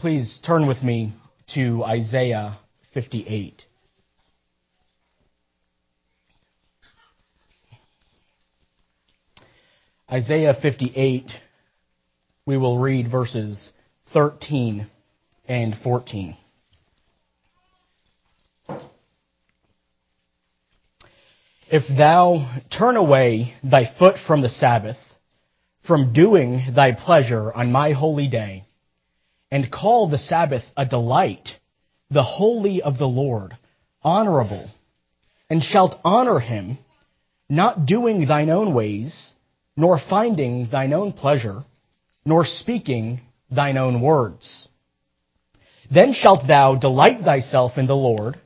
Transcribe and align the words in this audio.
Please 0.00 0.40
turn 0.46 0.66
with 0.66 0.82
me 0.82 1.12
to 1.54 1.84
Isaiah 1.84 2.56
58. 2.94 3.62
Isaiah 10.10 10.54
58, 10.60 11.30
we 12.46 12.56
will 12.56 12.78
read 12.78 13.10
verses 13.10 13.72
13 14.12 14.88
and 15.48 15.74
14. 15.82 16.36
If 21.70 21.82
thou 21.88 22.60
turn 22.76 22.96
away 22.96 23.54
thy 23.64 23.84
foot 23.98 24.16
from 24.26 24.42
the 24.42 24.48
Sabbath, 24.48 24.98
from 25.86 26.12
doing 26.12 26.72
thy 26.74 26.92
pleasure 26.92 27.52
on 27.52 27.72
my 27.72 27.92
holy 27.92 28.28
day, 28.28 28.64
and 29.52 29.70
call 29.70 30.08
the 30.08 30.16
Sabbath 30.16 30.64
a 30.78 30.86
delight, 30.86 31.46
the 32.10 32.22
holy 32.22 32.80
of 32.80 32.96
the 32.96 33.06
Lord, 33.06 33.52
honorable, 34.02 34.66
and 35.50 35.62
shalt 35.62 35.94
honor 36.02 36.40
him, 36.40 36.78
not 37.50 37.84
doing 37.84 38.26
thine 38.26 38.48
own 38.48 38.72
ways, 38.72 39.34
nor 39.76 40.00
finding 40.00 40.70
thine 40.70 40.94
own 40.94 41.12
pleasure, 41.12 41.64
nor 42.24 42.46
speaking 42.46 43.20
thine 43.50 43.76
own 43.76 44.00
words. 44.00 44.68
Then 45.90 46.14
shalt 46.14 46.46
thou 46.48 46.76
delight 46.76 47.20
thyself 47.22 47.72
in 47.76 47.86
the 47.86 47.94
Lord, 47.94 48.36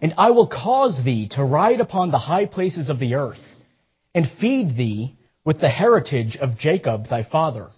and 0.00 0.12
I 0.18 0.32
will 0.32 0.48
cause 0.48 1.04
thee 1.04 1.28
to 1.36 1.44
ride 1.44 1.80
upon 1.80 2.10
the 2.10 2.18
high 2.18 2.46
places 2.46 2.90
of 2.90 2.98
the 2.98 3.14
earth, 3.14 3.44
and 4.12 4.26
feed 4.40 4.76
thee 4.76 5.14
with 5.44 5.60
the 5.60 5.68
heritage 5.68 6.36
of 6.36 6.58
Jacob 6.58 7.06
thy 7.06 7.22
father. 7.22 7.68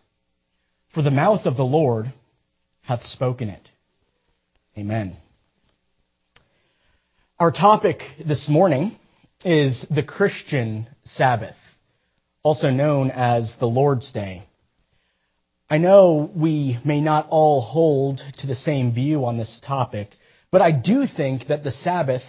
For 0.95 1.03
the 1.03 1.11
mouth 1.11 1.45
of 1.45 1.59
the 1.59 1.65
Lord 1.65 2.07
hath 2.85 3.03
spoken 3.03 3.49
it. 3.49 3.69
Amen. 4.77 5.17
Our 7.39 7.51
topic 7.51 8.01
this 8.25 8.49
morning 8.49 8.97
is 9.45 9.87
the 9.91 10.03
Christian 10.03 10.89
Sabbath, 11.05 11.57
also 12.43 12.71
known 12.71 13.11
as 13.11 13.57
the 13.59 13.67
Lord's 13.67 14.13
Day. 14.13 14.45
I 15.69 15.79
know 15.79 16.31
we 16.37 16.79
may 16.85 17.01
not 17.01 17.27
all 17.31 17.63
hold 17.63 18.21
to 18.39 18.47
the 18.47 18.55
same 18.55 18.95
view 18.95 19.25
on 19.25 19.39
this 19.39 19.61
topic, 19.67 20.09
but 20.51 20.61
I 20.61 20.71
do 20.71 21.07
think 21.07 21.49
that 21.49 21.65
the 21.65 21.71
Sabbath 21.71 22.23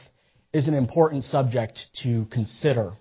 is 0.53 0.67
an 0.69 0.73
important 0.73 1.25
subject 1.25 1.79
to 2.03 2.25
consider. 2.31 2.91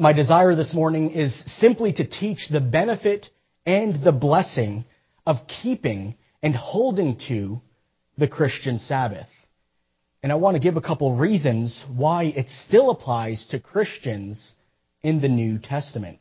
My 0.00 0.12
desire 0.12 0.56
this 0.56 0.74
morning 0.74 1.12
is 1.12 1.44
simply 1.60 1.92
to 1.92 2.04
teach 2.04 2.48
the 2.48 2.60
benefit 2.60 3.26
and 3.64 4.02
the 4.02 4.12
blessing 4.12 4.84
of 5.24 5.36
keeping 5.62 6.16
and 6.46 6.54
holding 6.54 7.18
to 7.26 7.60
the 8.16 8.28
Christian 8.28 8.78
Sabbath. 8.78 9.26
And 10.22 10.30
I 10.30 10.36
want 10.36 10.54
to 10.54 10.60
give 10.60 10.76
a 10.76 10.80
couple 10.80 11.16
reasons 11.16 11.84
why 11.92 12.26
it 12.26 12.48
still 12.50 12.90
applies 12.90 13.48
to 13.48 13.58
Christians 13.58 14.54
in 15.02 15.20
the 15.20 15.28
New 15.28 15.58
Testament. 15.58 16.20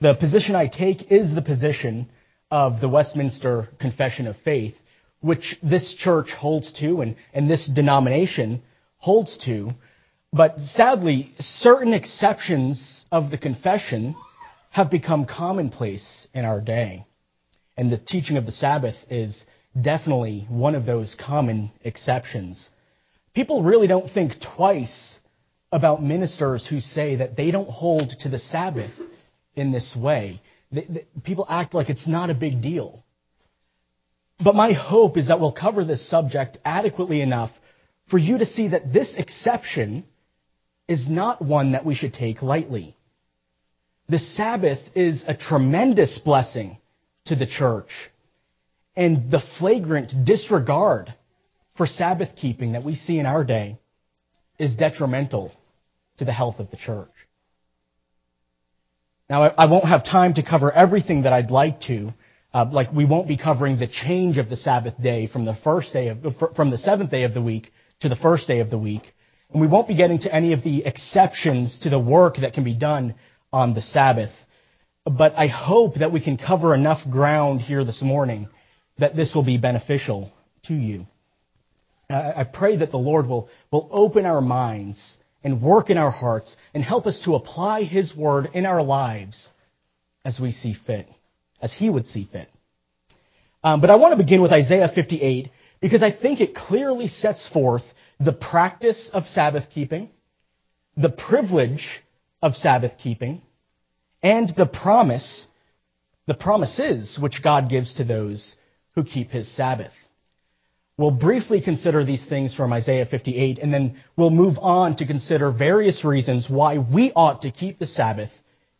The 0.00 0.14
position 0.14 0.56
I 0.56 0.66
take 0.66 1.12
is 1.12 1.32
the 1.32 1.40
position 1.40 2.08
of 2.50 2.80
the 2.80 2.88
Westminster 2.88 3.68
Confession 3.78 4.26
of 4.26 4.34
Faith, 4.44 4.74
which 5.20 5.56
this 5.62 5.94
church 5.96 6.30
holds 6.36 6.72
to 6.80 7.00
and, 7.00 7.14
and 7.32 7.48
this 7.48 7.70
denomination 7.72 8.60
holds 8.96 9.38
to. 9.44 9.70
But 10.32 10.58
sadly, 10.58 11.32
certain 11.38 11.94
exceptions 11.94 13.06
of 13.12 13.30
the 13.30 13.38
confession 13.38 14.16
have 14.70 14.90
become 14.90 15.26
commonplace 15.26 16.26
in 16.34 16.44
our 16.44 16.60
day. 16.60 17.06
And 17.76 17.90
the 17.90 17.98
teaching 17.98 18.36
of 18.36 18.46
the 18.46 18.52
Sabbath 18.52 18.96
is 19.10 19.44
definitely 19.80 20.46
one 20.48 20.74
of 20.74 20.84
those 20.84 21.14
common 21.18 21.70
exceptions. 21.82 22.68
People 23.34 23.62
really 23.62 23.86
don't 23.86 24.10
think 24.10 24.32
twice 24.56 25.18
about 25.70 26.02
ministers 26.02 26.66
who 26.66 26.80
say 26.80 27.16
that 27.16 27.36
they 27.36 27.50
don't 27.50 27.70
hold 27.70 28.10
to 28.20 28.28
the 28.28 28.38
Sabbath 28.38 28.92
in 29.56 29.72
this 29.72 29.96
way. 29.96 30.40
People 31.24 31.46
act 31.48 31.72
like 31.72 31.88
it's 31.88 32.06
not 32.06 32.28
a 32.28 32.34
big 32.34 32.60
deal. 32.60 33.02
But 34.42 34.54
my 34.54 34.72
hope 34.72 35.16
is 35.16 35.28
that 35.28 35.40
we'll 35.40 35.52
cover 35.52 35.84
this 35.84 36.08
subject 36.08 36.58
adequately 36.64 37.20
enough 37.22 37.50
for 38.10 38.18
you 38.18 38.38
to 38.38 38.46
see 38.46 38.68
that 38.68 38.92
this 38.92 39.14
exception 39.16 40.04
is 40.88 41.08
not 41.08 41.40
one 41.40 41.72
that 41.72 41.86
we 41.86 41.94
should 41.94 42.12
take 42.12 42.42
lightly. 42.42 42.96
The 44.08 44.18
Sabbath 44.18 44.80
is 44.94 45.24
a 45.26 45.34
tremendous 45.34 46.18
blessing 46.18 46.78
to 47.26 47.36
the 47.36 47.46
church, 47.46 47.90
and 48.96 49.30
the 49.30 49.42
flagrant 49.58 50.12
disregard 50.24 51.14
for 51.76 51.86
Sabbath 51.86 52.36
keeping 52.36 52.72
that 52.72 52.84
we 52.84 52.94
see 52.94 53.18
in 53.18 53.26
our 53.26 53.44
day 53.44 53.78
is 54.58 54.76
detrimental 54.76 55.52
to 56.18 56.24
the 56.24 56.32
health 56.32 56.58
of 56.58 56.70
the 56.70 56.76
church. 56.76 57.10
Now, 59.30 59.44
I 59.44 59.66
won't 59.66 59.86
have 59.86 60.04
time 60.04 60.34
to 60.34 60.42
cover 60.42 60.70
everything 60.70 61.22
that 61.22 61.32
I'd 61.32 61.50
like 61.50 61.80
to, 61.82 62.12
uh, 62.52 62.66
like 62.70 62.92
we 62.92 63.06
won't 63.06 63.28
be 63.28 63.38
covering 63.38 63.78
the 63.78 63.86
change 63.86 64.36
of 64.36 64.50
the 64.50 64.56
Sabbath 64.56 65.00
day 65.02 65.26
from 65.26 65.46
the 65.46 65.56
first 65.64 65.92
day 65.92 66.08
of, 66.08 66.18
from 66.54 66.70
the 66.70 66.76
seventh 66.76 67.10
day 67.10 67.22
of 67.22 67.32
the 67.32 67.40
week 67.40 67.72
to 68.00 68.10
the 68.10 68.16
first 68.16 68.46
day 68.46 68.60
of 68.60 68.68
the 68.68 68.76
week. 68.76 69.02
And 69.50 69.60
we 69.60 69.68
won't 69.68 69.88
be 69.88 69.94
getting 69.94 70.18
to 70.20 70.34
any 70.34 70.52
of 70.52 70.62
the 70.62 70.84
exceptions 70.84 71.78
to 71.80 71.90
the 71.90 71.98
work 71.98 72.36
that 72.42 72.52
can 72.52 72.64
be 72.64 72.74
done 72.74 73.14
on 73.52 73.74
the 73.74 73.80
Sabbath. 73.80 74.32
But 75.04 75.34
I 75.36 75.48
hope 75.48 75.96
that 75.96 76.12
we 76.12 76.20
can 76.20 76.36
cover 76.36 76.74
enough 76.74 77.00
ground 77.10 77.60
here 77.60 77.84
this 77.84 78.02
morning 78.02 78.48
that 78.98 79.16
this 79.16 79.34
will 79.34 79.42
be 79.42 79.56
beneficial 79.56 80.32
to 80.64 80.74
you. 80.74 81.06
I 82.08 82.44
pray 82.44 82.76
that 82.76 82.90
the 82.90 82.98
Lord 82.98 83.26
will, 83.26 83.48
will 83.70 83.88
open 83.90 84.26
our 84.26 84.40
minds 84.40 85.16
and 85.42 85.62
work 85.62 85.88
in 85.88 85.96
our 85.98 86.10
hearts 86.10 86.56
and 86.74 86.84
help 86.84 87.06
us 87.06 87.22
to 87.24 87.34
apply 87.34 87.84
His 87.84 88.14
Word 88.14 88.50
in 88.52 88.66
our 88.66 88.82
lives 88.82 89.48
as 90.24 90.38
we 90.38 90.52
see 90.52 90.74
fit 90.86 91.08
as 91.62 91.72
he 91.72 91.88
would 91.88 92.06
see 92.06 92.28
fit. 92.30 92.48
Um, 93.64 93.80
but 93.80 93.88
I 93.88 93.96
want 93.96 94.12
to 94.12 94.22
begin 94.22 94.42
with 94.42 94.52
Isaiah 94.52 94.90
58 94.92 95.48
because 95.80 96.02
I 96.02 96.10
think 96.10 96.40
it 96.40 96.54
clearly 96.54 97.06
sets 97.06 97.48
forth 97.48 97.84
the 98.18 98.32
practice 98.32 99.08
of 99.14 99.26
Sabbath 99.28 99.70
keeping, 99.72 100.10
the 100.96 101.08
privilege 101.08 102.02
of 102.42 102.54
Sabbath 102.54 102.92
keeping, 102.98 103.40
and 104.22 104.52
the 104.56 104.66
promise, 104.66 105.46
the 106.26 106.34
promises 106.34 107.18
which 107.20 107.42
God 107.42 107.68
gives 107.68 107.94
to 107.94 108.04
those 108.04 108.54
who 108.94 109.04
keep 109.04 109.30
his 109.30 109.54
Sabbath. 109.54 109.92
We'll 110.98 111.10
briefly 111.10 111.60
consider 111.60 112.04
these 112.04 112.24
things 112.26 112.54
from 112.54 112.72
Isaiah 112.72 113.06
58, 113.06 113.58
and 113.58 113.72
then 113.72 114.00
we'll 114.16 114.30
move 114.30 114.58
on 114.58 114.96
to 114.96 115.06
consider 115.06 115.50
various 115.50 116.04
reasons 116.04 116.48
why 116.48 116.78
we 116.78 117.12
ought 117.16 117.40
to 117.42 117.50
keep 117.50 117.78
the 117.78 117.86
Sabbath 117.86 118.30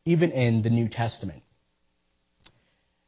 even 0.05 0.31
in 0.31 0.63
the 0.63 0.71
New 0.71 0.89
Testament. 0.89 1.43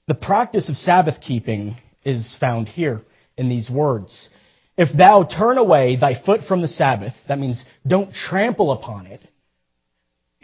The 0.07 0.15
practice 0.15 0.69
of 0.69 0.77
Sabbath 0.77 1.21
keeping 1.21 1.77
is 2.05 2.37
found 2.41 2.69
here 2.69 3.03
in 3.37 3.49
these 3.49 3.71
words. 3.71 4.29
If 4.77 4.89
thou 4.97 5.25
turn 5.25 5.59
away 5.59 5.97
thy 5.97 6.21
foot 6.25 6.43
from 6.49 6.63
the 6.63 6.69
Sabbath, 6.69 7.15
that 7.29 7.39
means 7.39 7.65
don't 7.87 8.13
trample 8.13 8.73
upon 8.73 9.07
it. 9.07 9.23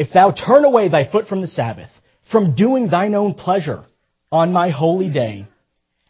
If 0.00 0.14
thou 0.14 0.30
turn 0.30 0.64
away 0.64 0.88
thy 0.88 1.04
foot 1.12 1.26
from 1.28 1.42
the 1.42 1.46
Sabbath, 1.46 1.90
from 2.32 2.54
doing 2.54 2.88
thine 2.88 3.14
own 3.14 3.34
pleasure 3.34 3.84
on 4.32 4.50
my 4.50 4.70
holy 4.70 5.10
day, 5.10 5.46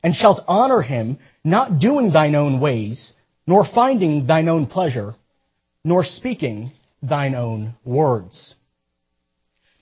and 0.01 0.15
shalt 0.15 0.45
honor 0.47 0.81
him, 0.81 1.19
not 1.43 1.81
doing 1.81 2.13
thine 2.13 2.37
own 2.37 2.61
ways, 2.61 3.13
nor 3.49 3.65
finding 3.65 4.29
thine 4.29 4.49
own 4.49 4.67
pleasure, 4.67 5.17
nor 5.83 6.05
speaking 6.05 6.71
thine 7.03 7.35
own 7.35 7.75
words. 7.85 8.55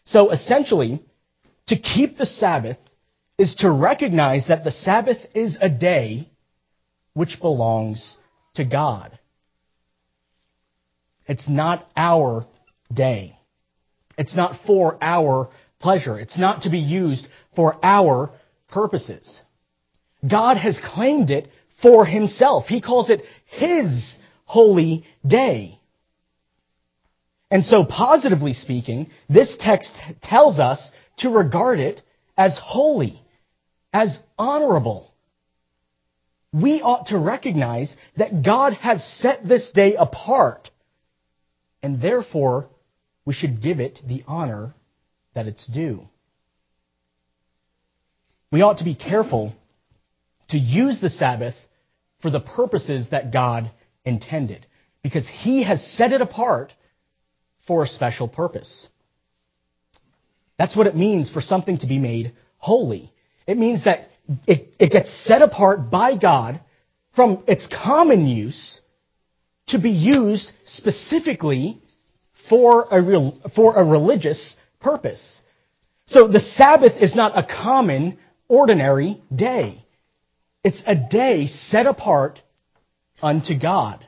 So 0.06 0.30
essentially, 0.30 1.02
to 1.66 1.76
keep 1.78 2.16
the 2.16 2.24
Sabbath 2.24 2.78
is 3.36 3.56
to 3.56 3.70
recognize 3.70 4.48
that 4.48 4.64
the 4.64 4.70
Sabbath 4.70 5.18
is 5.34 5.58
a 5.60 5.68
day 5.68 6.30
which 7.12 7.42
belongs 7.42 8.16
to 8.54 8.64
God. 8.64 9.18
It's 11.26 11.46
not 11.46 11.86
our 11.94 12.46
day. 12.90 13.37
It's 14.18 14.36
not 14.36 14.60
for 14.66 14.98
our 15.00 15.48
pleasure. 15.78 16.18
It's 16.18 16.38
not 16.38 16.62
to 16.62 16.70
be 16.70 16.80
used 16.80 17.28
for 17.54 17.78
our 17.82 18.30
purposes. 18.68 19.40
God 20.28 20.56
has 20.56 20.78
claimed 20.84 21.30
it 21.30 21.48
for 21.80 22.04
himself. 22.04 22.66
He 22.66 22.80
calls 22.80 23.08
it 23.08 23.22
his 23.46 24.18
holy 24.44 25.04
day. 25.24 25.78
And 27.50 27.64
so 27.64 27.84
positively 27.84 28.52
speaking, 28.52 29.08
this 29.28 29.56
text 29.58 29.96
tells 30.20 30.58
us 30.58 30.90
to 31.18 31.30
regard 31.30 31.78
it 31.78 32.02
as 32.36 32.58
holy 32.62 33.22
as 33.92 34.18
honorable. 34.36 35.12
We 36.52 36.82
ought 36.82 37.06
to 37.06 37.18
recognize 37.18 37.96
that 38.16 38.42
God 38.42 38.74
has 38.74 39.04
set 39.04 39.46
this 39.46 39.70
day 39.72 39.94
apart, 39.94 40.70
and 41.82 42.02
therefore 42.02 42.68
we 43.28 43.34
should 43.34 43.60
give 43.60 43.78
it 43.78 44.00
the 44.08 44.24
honor 44.26 44.74
that 45.34 45.46
it's 45.46 45.66
due. 45.66 46.08
We 48.50 48.62
ought 48.62 48.78
to 48.78 48.84
be 48.84 48.94
careful 48.94 49.54
to 50.48 50.56
use 50.56 51.02
the 51.02 51.10
Sabbath 51.10 51.54
for 52.22 52.30
the 52.30 52.40
purposes 52.40 53.08
that 53.10 53.30
God 53.30 53.70
intended. 54.02 54.64
Because 55.02 55.28
He 55.28 55.62
has 55.62 55.86
set 55.98 56.14
it 56.14 56.22
apart 56.22 56.72
for 57.66 57.84
a 57.84 57.86
special 57.86 58.28
purpose. 58.28 58.88
That's 60.58 60.74
what 60.74 60.86
it 60.86 60.96
means 60.96 61.28
for 61.28 61.42
something 61.42 61.76
to 61.80 61.86
be 61.86 61.98
made 61.98 62.32
holy. 62.56 63.12
It 63.46 63.58
means 63.58 63.84
that 63.84 64.08
it, 64.46 64.74
it 64.80 64.90
gets 64.90 65.12
set 65.26 65.42
apart 65.42 65.90
by 65.90 66.16
God 66.16 66.62
from 67.14 67.44
its 67.46 67.66
common 67.66 68.26
use 68.26 68.80
to 69.66 69.78
be 69.78 69.90
used 69.90 70.50
specifically 70.64 71.82
for 72.48 72.86
a, 72.90 73.00
real, 73.02 73.38
for 73.54 73.76
a 73.76 73.84
religious 73.84 74.56
purpose. 74.80 75.40
So 76.06 76.28
the 76.28 76.40
Sabbath 76.40 76.92
is 77.00 77.14
not 77.14 77.36
a 77.36 77.42
common, 77.46 78.18
ordinary 78.48 79.22
day. 79.34 79.84
It's 80.64 80.82
a 80.86 80.94
day 80.94 81.46
set 81.46 81.86
apart 81.86 82.40
unto 83.22 83.58
God. 83.58 84.06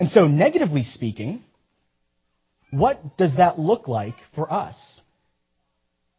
And 0.00 0.08
so, 0.08 0.26
negatively 0.26 0.82
speaking, 0.82 1.42
what 2.70 3.16
does 3.16 3.36
that 3.36 3.58
look 3.58 3.86
like 3.86 4.16
for 4.34 4.52
us? 4.52 5.00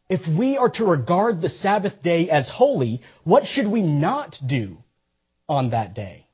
If 0.08 0.20
we 0.38 0.56
are 0.56 0.70
to 0.70 0.84
regard 0.84 1.40
the 1.40 1.48
Sabbath 1.48 2.02
day 2.02 2.30
as 2.30 2.48
holy, 2.48 3.02
what 3.24 3.46
should 3.46 3.66
we 3.66 3.82
not 3.82 4.36
do 4.46 4.78
on 5.48 5.70
that 5.70 5.94
day? 5.94 6.25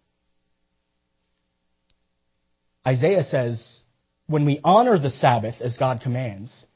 Isaiah 2.87 3.23
says, 3.25 3.82
when 4.26 4.44
we 4.44 4.61
honor 4.64 4.99
the 4.99 5.11
Sabbath 5.11 5.56
as 5.61 5.76
God 5.76 6.00
commands, 6.00 6.67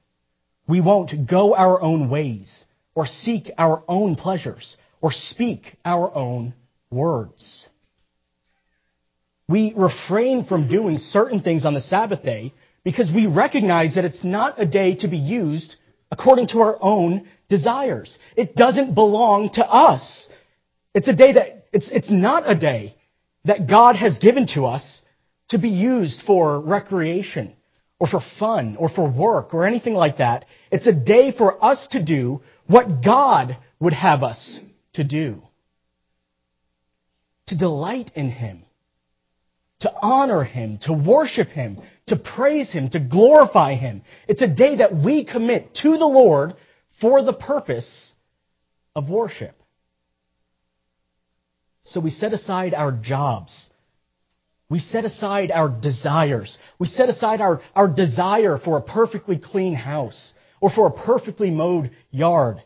we 0.68 0.80
won't 0.80 1.28
go 1.28 1.54
our 1.54 1.80
own 1.80 2.10
ways 2.10 2.64
or 2.94 3.06
seek 3.06 3.50
our 3.58 3.82
own 3.88 4.16
pleasures 4.16 4.76
or 5.00 5.10
speak 5.12 5.76
our 5.84 6.14
own 6.14 6.54
words. 6.90 7.68
We 9.48 9.74
refrain 9.76 10.44
from 10.44 10.68
doing 10.68 10.98
certain 10.98 11.40
things 11.40 11.64
on 11.64 11.74
the 11.74 11.80
Sabbath 11.80 12.22
day 12.22 12.52
because 12.82 13.12
we 13.14 13.26
recognize 13.26 13.94
that 13.94 14.04
it's 14.04 14.24
not 14.24 14.60
a 14.60 14.66
day 14.66 14.96
to 14.96 15.08
be 15.08 15.18
used 15.18 15.76
according 16.10 16.48
to 16.48 16.60
our 16.60 16.78
own 16.80 17.28
desires. 17.48 18.18
It 18.36 18.56
doesn't 18.56 18.94
belong 18.94 19.50
to 19.54 19.64
us. 19.64 20.28
It's 20.94 21.08
a 21.08 21.14
day 21.14 21.32
that, 21.32 21.66
it's, 21.72 21.90
it's 21.90 22.10
not 22.10 22.48
a 22.48 22.54
day 22.54 22.96
that 23.44 23.68
God 23.68 23.96
has 23.96 24.18
given 24.18 24.46
to 24.54 24.64
us 24.64 25.02
to 25.48 25.58
be 25.58 25.68
used 25.68 26.22
for 26.26 26.60
recreation 26.60 27.54
or 27.98 28.06
for 28.06 28.20
fun 28.38 28.76
or 28.78 28.88
for 28.88 29.08
work 29.08 29.54
or 29.54 29.66
anything 29.66 29.94
like 29.94 30.18
that. 30.18 30.44
It's 30.70 30.86
a 30.86 30.92
day 30.92 31.32
for 31.36 31.62
us 31.64 31.88
to 31.92 32.04
do 32.04 32.42
what 32.66 33.02
God 33.04 33.56
would 33.80 33.92
have 33.92 34.22
us 34.22 34.60
to 34.94 35.04
do. 35.04 35.42
To 37.46 37.56
delight 37.56 38.10
in 38.14 38.30
Him. 38.30 38.64
To 39.80 39.92
honor 40.02 40.42
Him. 40.42 40.78
To 40.82 40.92
worship 40.92 41.48
Him. 41.48 41.78
To 42.08 42.16
praise 42.16 42.72
Him. 42.72 42.90
To 42.90 43.00
glorify 43.00 43.74
Him. 43.74 44.02
It's 44.26 44.42
a 44.42 44.48
day 44.48 44.76
that 44.76 44.96
we 44.96 45.24
commit 45.24 45.74
to 45.82 45.96
the 45.96 46.06
Lord 46.06 46.54
for 47.00 47.22
the 47.22 47.32
purpose 47.32 48.14
of 48.94 49.08
worship. 49.08 49.54
So 51.82 52.00
we 52.00 52.10
set 52.10 52.32
aside 52.32 52.74
our 52.74 52.90
jobs 52.90 53.70
we 54.68 54.78
set 54.80 55.04
aside 55.04 55.50
our 55.50 55.68
desires. 55.68 56.58
We 56.78 56.86
set 56.86 57.08
aside 57.08 57.40
our, 57.40 57.60
our 57.74 57.86
desire 57.86 58.58
for 58.58 58.76
a 58.76 58.82
perfectly 58.82 59.38
clean 59.38 59.74
house 59.74 60.32
or 60.60 60.70
for 60.70 60.88
a 60.88 60.90
perfectly 60.90 61.50
mowed 61.50 61.90
yard. 62.10 62.62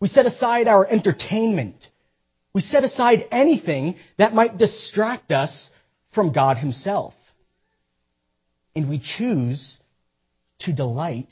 We 0.00 0.08
set 0.08 0.26
aside 0.26 0.68
our 0.68 0.86
entertainment. 0.86 1.76
We 2.54 2.60
set 2.60 2.84
aside 2.84 3.26
anything 3.30 3.96
that 4.18 4.34
might 4.34 4.58
distract 4.58 5.32
us 5.32 5.70
from 6.14 6.32
God 6.32 6.58
Himself. 6.58 7.14
And 8.76 8.88
we 8.88 9.00
choose 9.00 9.78
to 10.60 10.72
delight 10.72 11.28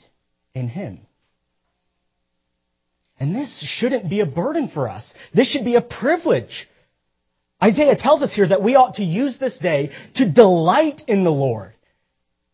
in 0.53 0.67
Him. 0.67 0.99
And 3.19 3.35
this 3.35 3.61
shouldn't 3.79 4.09
be 4.09 4.19
a 4.19 4.25
burden 4.25 4.71
for 4.73 4.89
us. 4.89 5.13
This 5.33 5.49
should 5.51 5.63
be 5.63 5.75
a 5.75 5.81
privilege. 5.81 6.67
Isaiah 7.63 7.95
tells 7.95 8.23
us 8.23 8.33
here 8.33 8.47
that 8.47 8.63
we 8.63 8.75
ought 8.75 8.95
to 8.95 9.03
use 9.03 9.37
this 9.37 9.59
day 9.59 9.91
to 10.15 10.29
delight 10.29 11.03
in 11.07 11.23
the 11.23 11.31
Lord. 11.31 11.73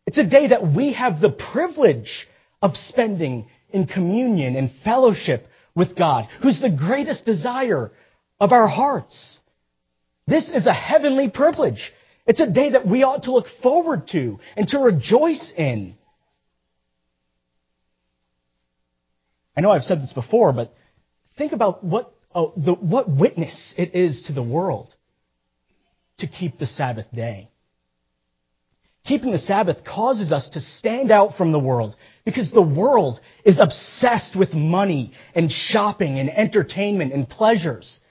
It's 0.05 0.17
a 0.17 0.27
day 0.27 0.47
that 0.47 0.73
we 0.73 0.93
have 0.93 1.21
the 1.21 1.29
privilege 1.29 2.27
of 2.61 2.75
spending 2.75 3.47
in 3.69 3.87
communion 3.87 4.55
and 4.55 4.71
fellowship 4.83 5.47
with 5.75 5.97
God, 5.97 6.27
who's 6.41 6.59
the 6.59 6.69
greatest 6.69 7.25
desire 7.25 7.91
of 8.39 8.51
our 8.51 8.67
hearts. 8.67 9.39
This 10.25 10.49
is 10.49 10.65
a 10.65 10.73
heavenly 10.73 11.29
privilege. 11.29 11.93
It's 12.25 12.41
a 12.41 12.49
day 12.49 12.71
that 12.71 12.85
we 12.85 13.03
ought 13.03 13.23
to 13.23 13.31
look 13.31 13.47
forward 13.63 14.07
to 14.11 14.39
and 14.57 14.67
to 14.69 14.79
rejoice 14.79 15.53
in. 15.55 15.95
I 19.55 19.61
know 19.61 19.71
I've 19.71 19.83
said 19.83 20.01
this 20.01 20.13
before, 20.13 20.51
but 20.51 20.73
think 21.37 21.53
about 21.53 21.83
what, 21.83 22.13
oh, 22.35 22.53
the, 22.57 22.73
what 22.73 23.09
witness 23.09 23.73
it 23.77 23.95
is 23.95 24.25
to 24.27 24.33
the 24.33 24.43
world 24.43 24.93
to 26.19 26.27
keep 26.27 26.57
the 26.57 26.65
Sabbath 26.65 27.05
day. 27.13 27.49
Keeping 29.05 29.31
the 29.31 29.37
Sabbath 29.37 29.85
causes 29.85 30.33
us 30.33 30.49
to 30.49 30.59
stand 30.59 31.11
out 31.11 31.37
from 31.37 31.53
the 31.53 31.59
world 31.59 31.95
because 32.25 32.51
the 32.51 32.61
world 32.61 33.21
is 33.45 33.57
obsessed 33.59 34.35
with 34.35 34.53
money 34.53 35.13
and 35.33 35.49
shopping 35.49 36.19
and 36.19 36.29
entertainment 36.29 37.13
and 37.13 37.29
pleasures. 37.29 38.01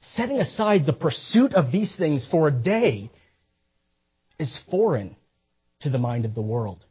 Setting 0.00 0.38
aside 0.38 0.86
the 0.86 0.92
pursuit 0.92 1.54
of 1.54 1.70
these 1.70 1.94
things 1.96 2.26
for 2.28 2.48
a 2.48 2.50
day 2.50 3.10
is 4.40 4.58
foreign 4.70 5.14
to 5.80 5.90
the 5.90 5.98
mind 5.98 6.24
of 6.24 6.34
the 6.34 6.42
world. 6.42 6.84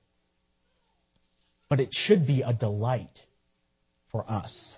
But 1.67 1.81
it 1.81 1.89
should 1.91 2.25
be 2.25 2.43
a 2.43 2.53
delight 2.53 3.19
for 4.11 4.23
us. 4.29 4.77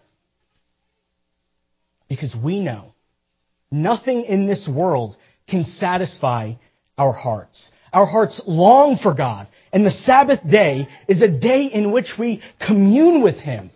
Because 2.10 2.36
we 2.36 2.62
know 2.62 2.94
Nothing 3.72 4.24
in 4.26 4.48
this 4.48 4.68
world 4.68 5.16
can 5.48 5.64
satisfy 5.64 6.54
our 6.98 7.14
hearts. 7.14 7.72
Our 7.94 8.06
hearts 8.06 8.42
long 8.46 8.98
for 9.02 9.14
God. 9.14 9.48
And 9.74 9.86
the 9.86 9.92
Sabbath 9.92 10.40
day 10.50 10.88
is 11.08 11.22
a 11.22 11.28
day 11.28 11.66
in 11.66 11.92
which 11.92 12.14
we 12.20 12.42
commune 12.66 13.22
with 13.22 13.36
Him. 13.36 13.72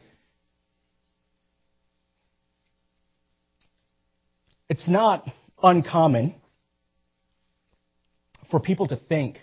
It's 4.69 4.89
not 4.89 5.23
uncommon 5.61 6.35
for 8.51 8.59
people 8.59 8.87
to 8.87 8.95
think 8.95 9.39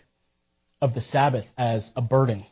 of 0.81 0.95
the 0.95 1.00
Sabbath 1.00 1.47
as 1.57 1.91
a 1.97 2.03
burden. 2.03 2.45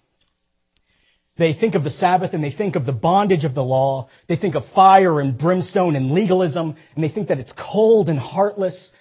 They 1.40 1.54
think 1.54 1.75
of 1.75 1.85
the 1.85 1.90
Sabbath 1.90 2.35
and 2.35 2.44
they 2.44 2.50
think 2.50 2.76
of 2.76 2.85
the 2.85 2.92
bondage 2.92 3.47
of 3.47 3.54
the 3.54 3.62
law. 3.62 4.11
They 4.28 4.37
think 4.37 4.56
of 4.56 4.62
fire 4.75 5.23
and 5.23 5.38
brimstone 5.38 5.97
and 5.97 6.11
legalism, 6.11 6.76
and 6.94 7.02
they 7.02 7.09
think 7.09 7.28
that 7.28 7.38
it's 7.38 7.54
cold 7.56 8.11
and 8.11 8.18
heartless. 8.18 8.92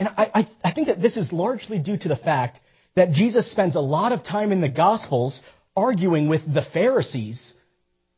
And 0.00 0.08
I, 0.08 0.30
I, 0.34 0.48
I 0.64 0.72
think 0.72 0.88
that 0.88 1.00
this 1.00 1.16
is 1.16 1.32
largely 1.32 1.78
due 1.78 1.96
to 1.96 2.08
the 2.08 2.16
fact 2.16 2.58
that 2.96 3.12
Jesus 3.12 3.48
spends 3.48 3.76
a 3.76 3.80
lot 3.80 4.10
of 4.10 4.24
time 4.24 4.50
in 4.50 4.60
the 4.60 4.68
Gospels 4.68 5.42
arguing 5.76 6.26
with 6.28 6.42
the 6.52 6.66
Pharisees 6.74 7.54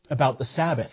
about 0.08 0.38
the 0.38 0.46
Sabbath. 0.46 0.92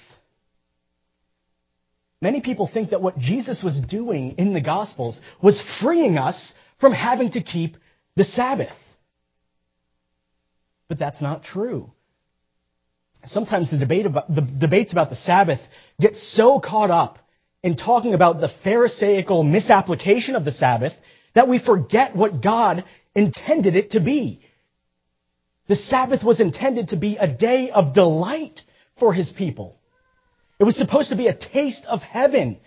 Many 2.22 2.42
people 2.42 2.68
think 2.68 2.90
that 2.90 3.02
what 3.02 3.18
Jesus 3.18 3.64
was 3.64 3.80
doing 3.80 4.36
in 4.38 4.54
the 4.54 4.60
Gospels 4.60 5.22
was 5.42 5.64
freeing 5.82 6.18
us 6.18 6.54
from 6.82 6.92
having 6.92 7.32
to 7.32 7.42
keep 7.42 7.78
the 8.18 8.26
Sabbath. 8.26 8.76
But 10.88 11.00
that's 11.00 11.22
not 11.22 11.44
true. 11.44 11.92
Sometimes 13.26 13.72
the, 13.72 13.78
debate 13.78 14.06
about, 14.06 14.34
the 14.34 14.42
debates 14.42 14.92
about 14.92 15.10
the 15.10 15.16
Sabbath 15.16 15.60
get 16.00 16.16
so 16.16 16.60
caught 16.60 16.92
up 16.92 17.20
in 17.64 17.76
talking 17.76 18.14
about 18.14 18.40
the 18.40 18.52
Pharisaical 18.64 19.44
misapplication 19.44 20.36
of 20.36 20.46
the 20.46 20.52
Sabbath 20.52 20.94
that 21.34 21.48
we 21.48 21.58
forget 21.58 22.16
what 22.16 22.42
God 22.42 22.86
intended 23.16 23.76
it 23.76 23.92
to 23.92 24.00
be. 24.00 24.42
The 25.68 25.76
Sabbath 25.76 26.24
was 26.24 26.40
intended 26.40 26.90
to 26.90 26.98
be 26.98 27.18
a 27.18 27.28
day 27.28 27.72
of 27.72 27.94
delight 27.94 28.62
for 29.00 29.14
His 29.14 29.34
people. 29.34 29.80
It 30.60 30.64
was 30.64 30.78
supposed 30.78 31.10
to 31.10 31.18
be 31.18 31.28
a 31.28 31.36
taste 31.36 31.86
of 31.86 32.02
heaven. 32.02 32.60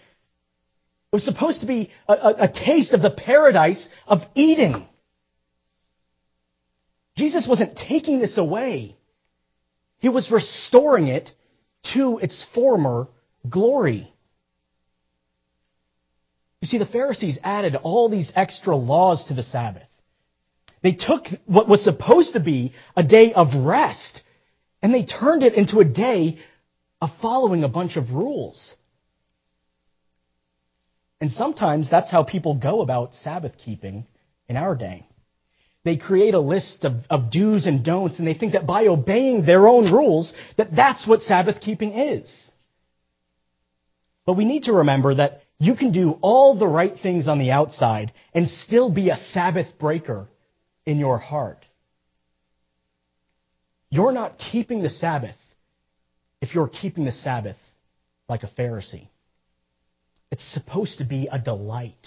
It 1.12 1.16
was 1.16 1.24
supposed 1.24 1.60
to 1.60 1.66
be 1.66 1.90
a, 2.08 2.12
a, 2.12 2.34
a 2.44 2.48
taste 2.52 2.92
of 2.92 3.00
the 3.00 3.10
paradise 3.10 3.88
of 4.06 4.18
Eden. 4.34 4.86
Jesus 7.18 7.48
wasn't 7.48 7.76
taking 7.76 8.20
this 8.20 8.38
away. 8.38 8.96
He 9.98 10.08
was 10.08 10.30
restoring 10.30 11.08
it 11.08 11.28
to 11.94 12.18
its 12.18 12.46
former 12.54 13.08
glory. 13.48 14.12
You 16.60 16.68
see, 16.68 16.78
the 16.78 16.86
Pharisees 16.86 17.40
added 17.42 17.74
all 17.74 18.08
these 18.08 18.32
extra 18.36 18.76
laws 18.76 19.24
to 19.26 19.34
the 19.34 19.42
Sabbath. 19.42 19.88
They 20.80 20.92
took 20.92 21.24
what 21.44 21.68
was 21.68 21.82
supposed 21.82 22.34
to 22.34 22.40
be 22.40 22.72
a 22.96 23.02
day 23.02 23.32
of 23.32 23.48
rest 23.66 24.22
and 24.80 24.94
they 24.94 25.04
turned 25.04 25.42
it 25.42 25.54
into 25.54 25.80
a 25.80 25.84
day 25.84 26.38
of 27.00 27.10
following 27.20 27.64
a 27.64 27.68
bunch 27.68 27.96
of 27.96 28.12
rules. 28.12 28.76
And 31.20 31.32
sometimes 31.32 31.90
that's 31.90 32.12
how 32.12 32.22
people 32.22 32.54
go 32.54 32.80
about 32.80 33.14
Sabbath 33.14 33.58
keeping 33.58 34.06
in 34.48 34.56
our 34.56 34.76
day. 34.76 35.07
They 35.84 35.96
create 35.96 36.34
a 36.34 36.40
list 36.40 36.84
of, 36.84 36.94
of 37.08 37.30
do's 37.30 37.66
and 37.66 37.84
don'ts, 37.84 38.18
and 38.18 38.26
they 38.26 38.34
think 38.34 38.52
that 38.52 38.66
by 38.66 38.86
obeying 38.86 39.46
their 39.46 39.68
own 39.68 39.92
rules, 39.92 40.32
that 40.56 40.74
that's 40.74 41.06
what 41.06 41.20
Sabbath 41.22 41.60
keeping 41.60 41.92
is. 41.92 42.50
But 44.26 44.36
we 44.36 44.44
need 44.44 44.64
to 44.64 44.72
remember 44.72 45.14
that 45.14 45.42
you 45.58 45.74
can 45.74 45.92
do 45.92 46.18
all 46.20 46.58
the 46.58 46.66
right 46.66 46.94
things 47.02 47.28
on 47.28 47.38
the 47.38 47.50
outside 47.50 48.12
and 48.34 48.48
still 48.48 48.90
be 48.90 49.10
a 49.10 49.16
Sabbath 49.16 49.78
breaker 49.78 50.28
in 50.84 50.98
your 50.98 51.18
heart. 51.18 51.64
You're 53.90 54.12
not 54.12 54.38
keeping 54.38 54.82
the 54.82 54.90
Sabbath 54.90 55.36
if 56.40 56.54
you're 56.54 56.68
keeping 56.68 57.04
the 57.04 57.12
Sabbath 57.12 57.56
like 58.28 58.42
a 58.42 58.48
Pharisee. 58.48 59.08
It's 60.30 60.44
supposed 60.52 60.98
to 60.98 61.04
be 61.04 61.28
a 61.30 61.38
delight. 61.38 62.06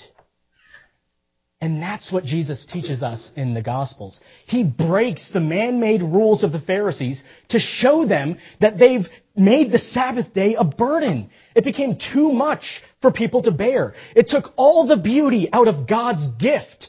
And 1.62 1.80
that's 1.80 2.12
what 2.12 2.24
Jesus 2.24 2.66
teaches 2.66 3.04
us 3.04 3.32
in 3.36 3.54
the 3.54 3.62
Gospels. 3.62 4.20
He 4.48 4.64
breaks 4.64 5.30
the 5.32 5.40
man-made 5.40 6.02
rules 6.02 6.44
of 6.44 6.52
the 6.52 6.60
Pharisees 6.60 7.24
to 7.50 7.60
show 7.60 8.04
them 8.04 8.40
that 8.60 8.80
they've 8.80 9.06
made 9.36 9.72
the 9.72 9.78
Sabbath 9.78 10.34
day 10.34 10.56
a 10.56 10.64
burden. 10.64 11.30
It 11.56 11.64
became 11.64 12.00
too 12.14 12.32
much 12.32 12.82
for 13.00 13.12
people 13.12 13.44
to 13.44 13.52
bear. 13.52 13.94
It 14.16 14.28
took 14.28 14.46
all 14.56 14.88
the 14.88 14.98
beauty 14.98 15.50
out 15.54 15.68
of 15.68 15.88
God's 15.88 16.28
gift 16.40 16.88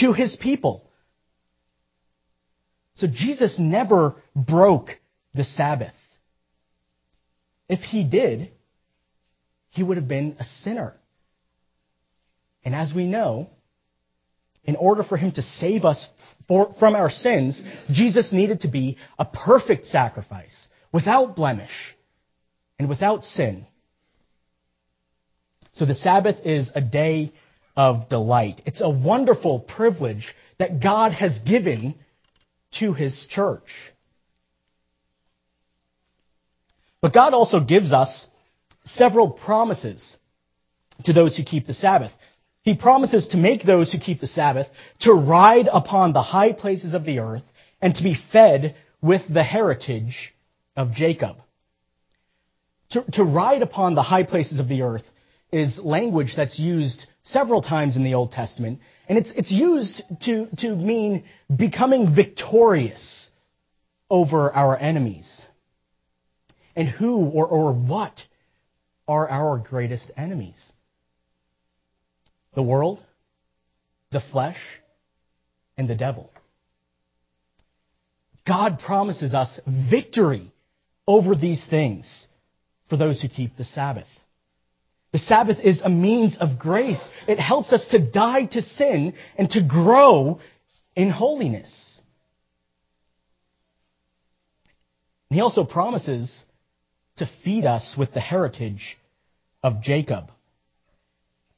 to 0.00 0.12
His 0.12 0.36
people. 0.42 0.90
So 2.94 3.06
Jesus 3.06 3.60
never 3.60 4.16
broke 4.34 4.90
the 5.34 5.44
Sabbath. 5.44 5.94
If 7.68 7.78
He 7.78 8.02
did, 8.02 8.50
He 9.70 9.84
would 9.84 9.98
have 9.98 10.08
been 10.08 10.34
a 10.40 10.44
sinner. 10.44 10.94
And 12.64 12.74
as 12.74 12.92
we 12.92 13.06
know, 13.06 13.50
in 14.64 14.76
order 14.76 15.02
for 15.02 15.16
him 15.16 15.32
to 15.32 15.42
save 15.42 15.84
us 15.84 16.08
for, 16.46 16.74
from 16.78 16.94
our 16.94 17.10
sins, 17.10 17.62
Jesus 17.90 18.32
needed 18.32 18.60
to 18.60 18.68
be 18.68 18.98
a 19.18 19.24
perfect 19.24 19.86
sacrifice, 19.86 20.68
without 20.92 21.36
blemish 21.36 21.94
and 22.78 22.88
without 22.88 23.24
sin. 23.24 23.66
So 25.72 25.86
the 25.86 25.94
Sabbath 25.94 26.36
is 26.44 26.70
a 26.74 26.80
day 26.80 27.32
of 27.76 28.08
delight. 28.08 28.60
It's 28.66 28.80
a 28.80 28.90
wonderful 28.90 29.60
privilege 29.60 30.34
that 30.58 30.82
God 30.82 31.12
has 31.12 31.38
given 31.46 31.94
to 32.78 32.92
his 32.92 33.26
church. 33.30 33.68
But 37.00 37.14
God 37.14 37.32
also 37.32 37.60
gives 37.60 37.92
us 37.92 38.26
several 38.84 39.30
promises 39.30 40.16
to 41.04 41.12
those 41.12 41.36
who 41.36 41.44
keep 41.44 41.66
the 41.66 41.74
Sabbath. 41.74 42.12
He 42.62 42.74
promises 42.74 43.28
to 43.28 43.36
make 43.36 43.64
those 43.64 43.90
who 43.90 43.98
keep 43.98 44.20
the 44.20 44.26
Sabbath 44.26 44.66
to 45.00 45.12
ride 45.12 45.68
upon 45.72 46.12
the 46.12 46.22
high 46.22 46.52
places 46.52 46.94
of 46.94 47.04
the 47.04 47.18
earth 47.20 47.42
and 47.80 47.94
to 47.94 48.02
be 48.02 48.16
fed 48.32 48.76
with 49.00 49.22
the 49.32 49.42
heritage 49.42 50.34
of 50.76 50.92
Jacob. 50.92 51.36
To, 52.90 53.04
to 53.12 53.24
ride 53.24 53.62
upon 53.62 53.94
the 53.94 54.02
high 54.02 54.24
places 54.24 54.58
of 54.58 54.68
the 54.68 54.82
earth 54.82 55.04
is 55.52 55.80
language 55.82 56.34
that's 56.36 56.58
used 56.58 57.06
several 57.22 57.62
times 57.62 57.96
in 57.96 58.04
the 58.04 58.14
Old 58.14 58.32
Testament, 58.32 58.80
and 59.08 59.18
it's, 59.18 59.32
it's 59.32 59.50
used 59.50 60.02
to, 60.22 60.46
to 60.58 60.76
mean 60.76 61.24
becoming 61.54 62.14
victorious 62.14 63.30
over 64.08 64.52
our 64.52 64.76
enemies. 64.76 65.44
And 66.76 66.88
who 66.88 67.16
or, 67.16 67.46
or 67.46 67.72
what 67.72 68.20
are 69.08 69.28
our 69.28 69.58
greatest 69.58 70.10
enemies? 70.16 70.72
The 72.54 72.62
world, 72.62 73.02
the 74.10 74.20
flesh, 74.32 74.58
and 75.76 75.88
the 75.88 75.94
devil. 75.94 76.30
God 78.46 78.80
promises 78.80 79.34
us 79.34 79.60
victory 79.66 80.52
over 81.06 81.34
these 81.34 81.64
things 81.68 82.26
for 82.88 82.96
those 82.96 83.20
who 83.20 83.28
keep 83.28 83.56
the 83.56 83.64
Sabbath. 83.64 84.08
The 85.12 85.18
Sabbath 85.18 85.58
is 85.62 85.80
a 85.80 85.88
means 85.88 86.38
of 86.38 86.58
grace. 86.58 87.02
It 87.26 87.38
helps 87.38 87.72
us 87.72 87.88
to 87.90 87.98
die 87.98 88.46
to 88.46 88.62
sin 88.62 89.14
and 89.36 89.50
to 89.50 89.62
grow 89.66 90.40
in 90.94 91.10
holiness. 91.10 92.00
And 95.28 95.36
he 95.36 95.40
also 95.40 95.64
promises 95.64 96.44
to 97.16 97.30
feed 97.44 97.66
us 97.66 97.94
with 97.96 98.12
the 98.12 98.20
heritage 98.20 98.98
of 99.62 99.82
Jacob. 99.82 100.30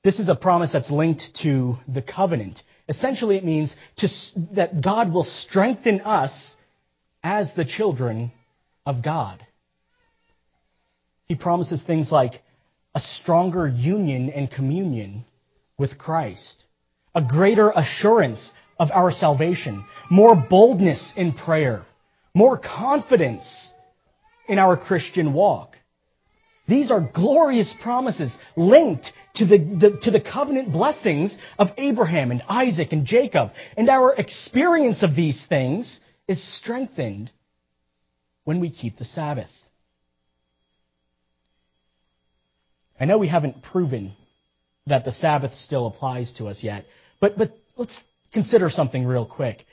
This 0.04 0.18
is 0.18 0.28
a 0.28 0.34
promise 0.34 0.72
that's 0.72 0.90
linked 0.90 1.22
to 1.42 1.78
the 1.86 2.02
covenant. 2.02 2.60
Essentially, 2.88 3.36
it 3.36 3.44
means 3.44 3.74
to, 3.98 4.08
that 4.54 4.82
God 4.82 5.12
will 5.12 5.24
strengthen 5.24 6.00
us 6.00 6.56
as 7.22 7.52
the 7.54 7.64
children 7.64 8.32
of 8.84 9.02
God. 9.02 9.44
He 11.26 11.36
promises 11.36 11.82
things 11.86 12.10
like 12.10 12.42
a 12.94 13.00
stronger 13.00 13.68
union 13.68 14.28
and 14.30 14.50
communion 14.50 15.24
with 15.78 15.98
Christ, 15.98 16.64
a 17.14 17.22
greater 17.22 17.70
assurance 17.70 18.52
of 18.78 18.90
our 18.92 19.12
salvation, 19.12 19.84
more 20.10 20.34
boldness 20.34 21.12
in 21.16 21.32
prayer, 21.32 21.84
more 22.34 22.58
confidence 22.58 23.72
in 24.48 24.58
our 24.58 24.76
Christian 24.76 25.32
walk. 25.32 25.76
These 26.68 26.90
are 26.90 27.00
glorious 27.12 27.74
promises 27.82 28.36
linked 28.56 29.10
to 29.34 29.46
the, 29.46 29.58
the, 29.58 29.98
to 30.02 30.10
the 30.10 30.20
covenant 30.20 30.72
blessings 30.72 31.36
of 31.58 31.68
Abraham 31.76 32.30
and 32.30 32.42
Isaac 32.48 32.92
and 32.92 33.04
Jacob. 33.04 33.50
And 33.76 33.88
our 33.88 34.14
experience 34.14 35.02
of 35.02 35.16
these 35.16 35.44
things 35.48 36.00
is 36.28 36.42
strengthened 36.58 37.30
when 38.44 38.60
we 38.60 38.70
keep 38.70 38.96
the 38.96 39.04
Sabbath. 39.04 39.50
I 42.98 43.04
know 43.06 43.18
we 43.18 43.28
haven't 43.28 43.62
proven 43.64 44.14
that 44.86 45.04
the 45.04 45.12
Sabbath 45.12 45.54
still 45.54 45.86
applies 45.86 46.32
to 46.34 46.46
us 46.46 46.62
yet, 46.62 46.84
but, 47.20 47.36
but 47.36 47.56
let's 47.76 48.00
consider 48.32 48.70
something 48.70 49.04
real 49.04 49.26
quick. 49.26 49.64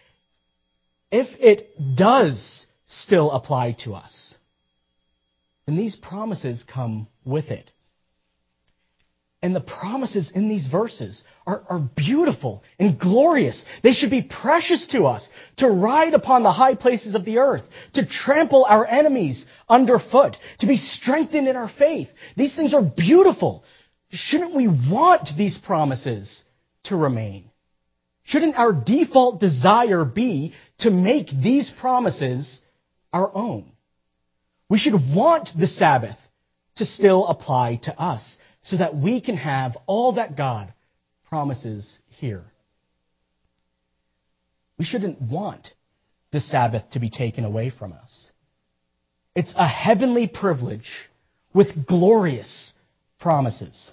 If 1.12 1.28
it 1.40 1.96
does 1.96 2.66
still 2.88 3.32
apply 3.32 3.78
to 3.84 3.94
us, 3.94 4.36
then 5.70 5.78
these 5.78 5.96
promises 5.96 6.66
come 6.68 7.08
with 7.24 7.52
it. 7.52 7.72
And 9.42 9.56
the 9.56 9.62
promises 9.62 10.32
in 10.34 10.50
these 10.50 10.68
verses 10.68 11.24
are, 11.46 11.64
are, 11.70 11.90
beautiful 11.96 12.64
and 12.78 13.00
glorious. 13.00 13.64
They 13.84 13.94
should 13.94 14.10
be 14.10 14.24
precious 14.24 14.88
to 14.88 15.04
us 15.04 15.30
to 15.58 15.70
ride 15.70 16.14
upon 16.14 16.44
the 16.44 16.52
high 16.52 16.76
places 16.76 17.16
of 17.16 17.24
the 17.24 17.38
earth, 17.38 17.62
to 17.94 18.06
trample 18.06 18.66
our 18.66 18.86
enemies 18.86 19.46
underfoot, 19.70 20.36
to 20.60 20.68
be 20.68 20.76
strengthened 20.76 21.48
in 21.48 21.56
our 21.56 21.70
faith. 21.70 22.10
These 22.36 22.56
things 22.56 22.74
are 22.74 22.82
beautiful. 22.82 23.64
Shouldn't 24.10 24.56
we 24.56 24.68
want 24.68 25.30
these 25.38 25.58
promises 25.58 26.44
to 26.86 26.98
remain? 26.98 27.50
Shouldn't 28.24 28.58
our 28.58 28.74
default 28.74 29.40
desire 29.40 30.04
be 30.04 30.54
to 30.80 30.90
make 30.90 31.30
these 31.30 31.72
promises 31.80 32.60
our 33.14 33.32
own? 33.34 33.72
We 34.70 34.78
should 34.78 34.94
want 34.94 35.50
the 35.58 35.68
Sabbath 35.68 36.18
to 36.76 36.86
still 36.86 37.28
apply 37.28 37.80
to 37.84 38.00
us 38.00 38.38
so 38.62 38.78
that 38.78 38.96
we 38.96 39.20
can 39.20 39.36
have 39.36 39.76
all 39.88 40.14
that 40.14 40.38
God 40.38 40.72
promises 41.28 41.98
here. 42.08 42.46
We 44.78 44.86
shouldn't 44.86 45.22
want 45.22 45.68
the 46.32 46.40
Sabbath 46.40 46.84
to 46.92 47.00
be 47.00 47.10
taken 47.10 47.44
away 47.44 47.72
from 47.72 47.94
us. 47.94 48.32
It's 49.36 49.54
a 49.58 49.68
heavenly 49.68 50.28
privilege 50.28 50.90
with 51.54 51.88
glorious 51.88 52.74
promises. 53.20 53.92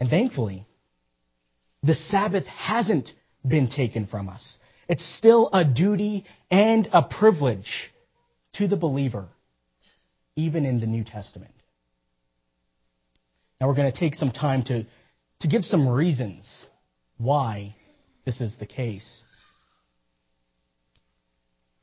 And 0.00 0.10
thankfully, 0.10 0.66
the 1.82 1.94
Sabbath 1.94 2.46
hasn't 2.46 3.10
been 3.46 3.68
taken 3.68 4.06
from 4.06 4.28
us. 4.28 4.58
It's 4.88 5.04
still 5.16 5.48
a 5.52 5.64
duty 5.64 6.24
and 6.50 6.88
a 6.92 7.02
privilege 7.02 7.92
to 8.58 8.68
the 8.68 8.76
believer, 8.76 9.28
even 10.36 10.64
in 10.64 10.80
the 10.80 10.86
New 10.86 11.04
Testament. 11.04 11.52
Now 13.60 13.68
we're 13.68 13.74
going 13.74 13.90
to 13.90 13.98
take 13.98 14.14
some 14.14 14.30
time 14.30 14.62
to, 14.64 14.84
to 15.40 15.48
give 15.48 15.64
some 15.64 15.88
reasons 15.88 16.66
why 17.18 17.74
this 18.24 18.40
is 18.40 18.56
the 18.58 18.66
case. 18.66 19.24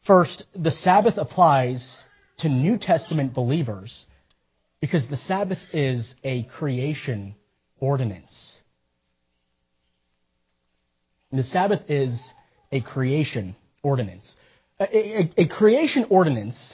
First, 0.06 0.44
the 0.56 0.72
Sabbath 0.72 1.18
applies 1.18 2.04
to 2.40 2.50
New 2.50 2.78
Testament 2.78 3.34
believers 3.34 4.06
because 4.82 5.08
the 5.10 5.18
Sabbath 5.18 5.60
is 5.72 6.14
a 6.24 6.44
creation 6.44 7.36
ordinance. 7.80 8.60
The 11.32 11.44
Sabbath 11.44 11.90
is 11.90 12.32
a 12.72 12.82
creation 12.82 13.56
ordinance. 13.82 14.36
A, 14.80 15.30
a, 15.38 15.48
creation 15.48 16.08
ordinance 16.10 16.74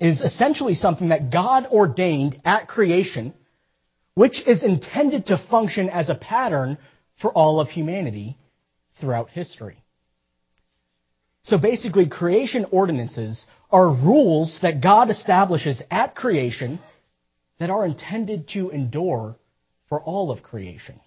is 0.00 0.20
essentially 0.20 0.74
something 0.74 1.10
that 1.10 1.30
God 1.30 1.66
ordained 1.66 2.40
at 2.44 2.68
creation 2.68 3.34
which 4.14 4.46
is 4.46 4.62
intended 4.62 5.26
to 5.26 5.38
function 5.50 5.88
as 5.88 6.10
a 6.10 6.14
pattern 6.14 6.78
for 7.20 7.32
all 7.32 7.60
of 7.60 7.68
humanity 7.68 8.36
throughout 9.00 9.30
history. 9.30 9.82
So 11.44 11.58
basically, 11.58 12.08
creation 12.08 12.66
ordinances 12.70 13.44
are 13.70 13.88
rules 13.88 14.60
that 14.62 14.82
God 14.82 15.10
establishes 15.10 15.82
at 15.90 16.14
creation 16.14 16.78
that 17.58 17.70
are 17.70 17.86
intended 17.86 18.48
to 18.48 18.70
endure 18.70 19.36
for 19.88 20.00
all 20.00 20.30
of 20.30 20.42
creation. 20.42 21.00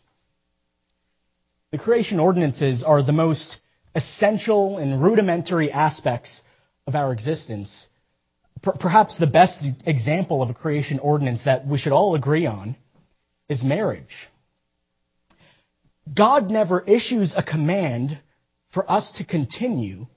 The 1.72 1.78
creation 1.78 2.20
ordinances 2.20 2.84
are 2.84 3.04
the 3.04 3.12
most 3.12 3.60
essential 3.96 4.78
and 4.78 5.02
rudimentary 5.02 5.72
aspects 5.72 6.42
of 6.86 6.96
our 6.96 7.12
existence. 7.14 7.88
perhaps 8.62 9.20
the 9.20 9.28
best 9.28 9.64
example 9.86 10.42
of 10.42 10.50
a 10.50 10.54
creation 10.54 10.98
ordinance 11.00 11.44
that 11.44 11.68
we 11.68 11.78
should 11.78 11.92
all 11.92 12.16
agree 12.16 12.48
on 12.48 12.76
is 13.48 13.64
marriage. 13.64 14.30
God 16.14 16.50
never 16.50 16.82
issues 16.82 17.34
a 17.36 17.44
command 17.44 18.20
for 18.74 18.90
us 18.90 19.12
to 19.18 19.26
continue 19.26 20.08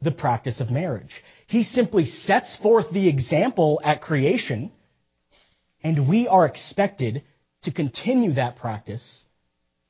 the 0.00 0.10
practice 0.10 0.60
of 0.60 0.70
marriage. 0.70 1.22
He 1.46 1.64
simply 1.64 2.04
sets 2.04 2.56
forth 2.56 2.92
the 2.92 3.08
example 3.08 3.80
at 3.84 4.00
creation, 4.00 4.70
and 5.82 6.08
we 6.08 6.28
are 6.28 6.46
expected 6.46 7.22
to 7.62 7.72
continue 7.72 8.34
that 8.34 8.56
practice 8.56 9.24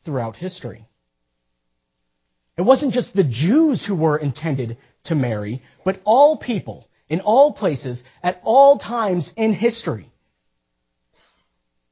throughout 0.05 0.37
history. 0.37 0.88
It 2.59 2.63
wasn't 2.63 2.93
just 2.93 3.15
the 3.15 3.23
Jews 3.25 3.87
who 3.87 3.95
were 3.95 4.19
intended 4.19 4.79
to 5.05 5.15
marry, 5.15 5.63
but 5.85 6.01
all 6.05 6.37
people 6.37 6.89
in 7.09 7.21
all 7.21 7.53
places 7.53 8.03
at 8.21 8.41
all 8.43 8.79
times 8.79 9.33
in 9.37 9.53
history. 9.53 10.11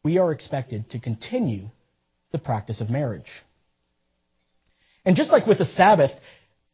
We 0.02 0.18
are 0.18 0.32
expected 0.32 0.90
to 0.90 0.99
continue 0.99 1.70
the 2.32 2.38
practice 2.38 2.80
of 2.80 2.90
marriage. 2.90 3.30
And 5.04 5.16
just 5.16 5.30
like 5.30 5.46
with 5.46 5.58
the 5.58 5.64
Sabbath, 5.64 6.11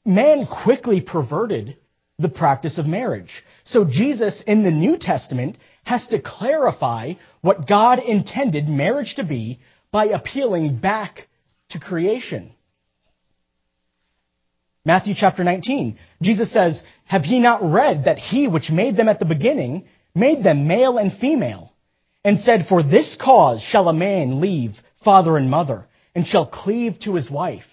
man 0.07 0.47
quickly 0.47 1.03
perverted 1.03 1.77
the 2.19 2.31
practice 2.31 2.79
of 2.79 2.87
marriage. 2.87 3.45
So 3.65 3.85
Jesus 3.85 4.43
in 4.47 4.63
the 4.63 4.71
New 4.71 4.97
Testament 4.97 5.59
has 5.85 6.07
to 6.09 6.21
clarify 6.21 7.15
what 7.43 7.69
God 7.69 7.99
intended 7.99 8.69
marriage 8.69 9.17
to 9.17 9.25
be 9.25 9.61
by 9.91 10.07
appealing 10.07 10.79
back 10.79 11.29
to 11.71 11.79
creation. 11.79 12.55
Matthew 14.85 15.15
chapter 15.17 15.45
19, 15.45 15.99
Jesus 16.23 16.53
says, 16.53 16.83
Have 17.05 17.25
ye 17.25 17.39
not 17.39 17.63
read 17.63 18.07
that 18.07 18.19
he 18.19 18.49
which 18.49 18.71
made 18.71 18.97
them 18.97 19.09
at 19.09 19.19
the 19.19 19.25
beginning 19.25 19.87
made 20.15 20.43
them 20.43 20.67
male 20.67 20.99
and 20.99 21.13
female, 21.13 21.73
and 22.25 22.39
said, 22.39 22.67
For 22.69 22.83
this 22.83 23.17
cause 23.21 23.63
shall 23.63 23.89
a 23.89 23.95
man 23.95 24.41
leave 24.41 24.73
father 25.05 25.37
and 25.37 25.51
mother, 25.51 25.87
and 26.15 26.27
shall 26.27 26.47
cleave 26.47 26.99
to 27.01 27.15
his 27.15 27.31
wife, 27.31 27.67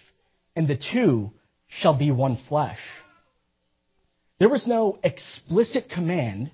and 0.56 0.68
the 0.68 0.78
two 0.78 1.32
shall 1.68 1.98
be 1.98 2.12
one 2.12 2.38
flesh. 2.48 2.80
There 4.38 4.50
was 4.50 4.68
no 4.68 5.00
explicit 5.04 5.89
command 5.89 6.51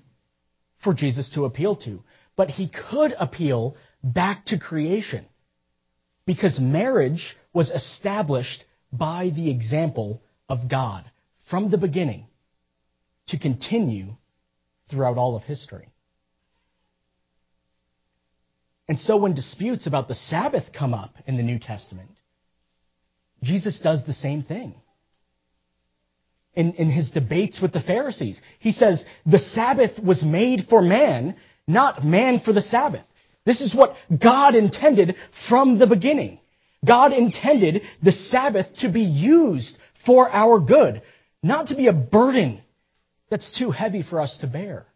for 0.82 0.92
Jesus 0.92 1.30
to 1.34 1.44
appeal 1.44 1.76
to, 1.76 2.02
but 2.34 2.50
he 2.50 2.68
could 2.68 3.14
appeal 3.18 3.76
back 4.02 4.46
to 4.46 4.58
creation 4.58 5.26
because 6.26 6.58
marriage 6.58 7.36
was 7.52 7.70
established 7.70 8.64
by 8.92 9.30
the 9.34 9.50
example 9.50 10.20
of 10.48 10.68
God 10.68 11.04
from 11.50 11.70
the 11.70 11.78
beginning 11.78 12.26
to 13.28 13.38
continue 13.38 14.14
throughout 14.90 15.18
all 15.18 15.36
of 15.36 15.42
history. 15.42 15.88
And 18.88 18.98
so 18.98 19.16
when 19.16 19.34
disputes 19.34 19.86
about 19.86 20.08
the 20.08 20.14
Sabbath 20.14 20.64
come 20.76 20.94
up 20.94 21.14
in 21.26 21.36
the 21.36 21.42
New 21.42 21.58
Testament, 21.58 22.10
Jesus 23.42 23.80
does 23.80 24.04
the 24.06 24.12
same 24.12 24.42
thing 24.42 24.74
in, 26.54 26.72
in 26.74 26.88
his 26.88 27.10
debates 27.10 27.60
with 27.60 27.72
the 27.72 27.80
Pharisees. 27.80 28.40
He 28.60 28.70
says, 28.70 29.04
the 29.24 29.38
Sabbath 29.38 29.98
was 30.02 30.22
made 30.22 30.66
for 30.70 30.82
man, 30.82 31.36
not 31.66 32.04
man 32.04 32.40
for 32.44 32.52
the 32.52 32.62
Sabbath. 32.62 33.04
This 33.44 33.60
is 33.60 33.74
what 33.74 33.94
God 34.22 34.54
intended 34.54 35.16
from 35.48 35.78
the 35.78 35.86
beginning. 35.86 36.40
God 36.86 37.12
intended 37.12 37.82
the 38.02 38.12
Sabbath 38.12 38.66
to 38.78 38.88
be 38.90 39.02
used 39.02 39.78
for 40.06 40.30
our 40.30 40.60
good, 40.60 41.02
not 41.42 41.68
to 41.68 41.74
be 41.74 41.88
a 41.88 41.92
burden 41.92 42.62
that's 43.28 43.58
too 43.58 43.70
heavy 43.72 44.02
for 44.02 44.20
us 44.20 44.38
to 44.40 44.46
bear. 44.46 44.86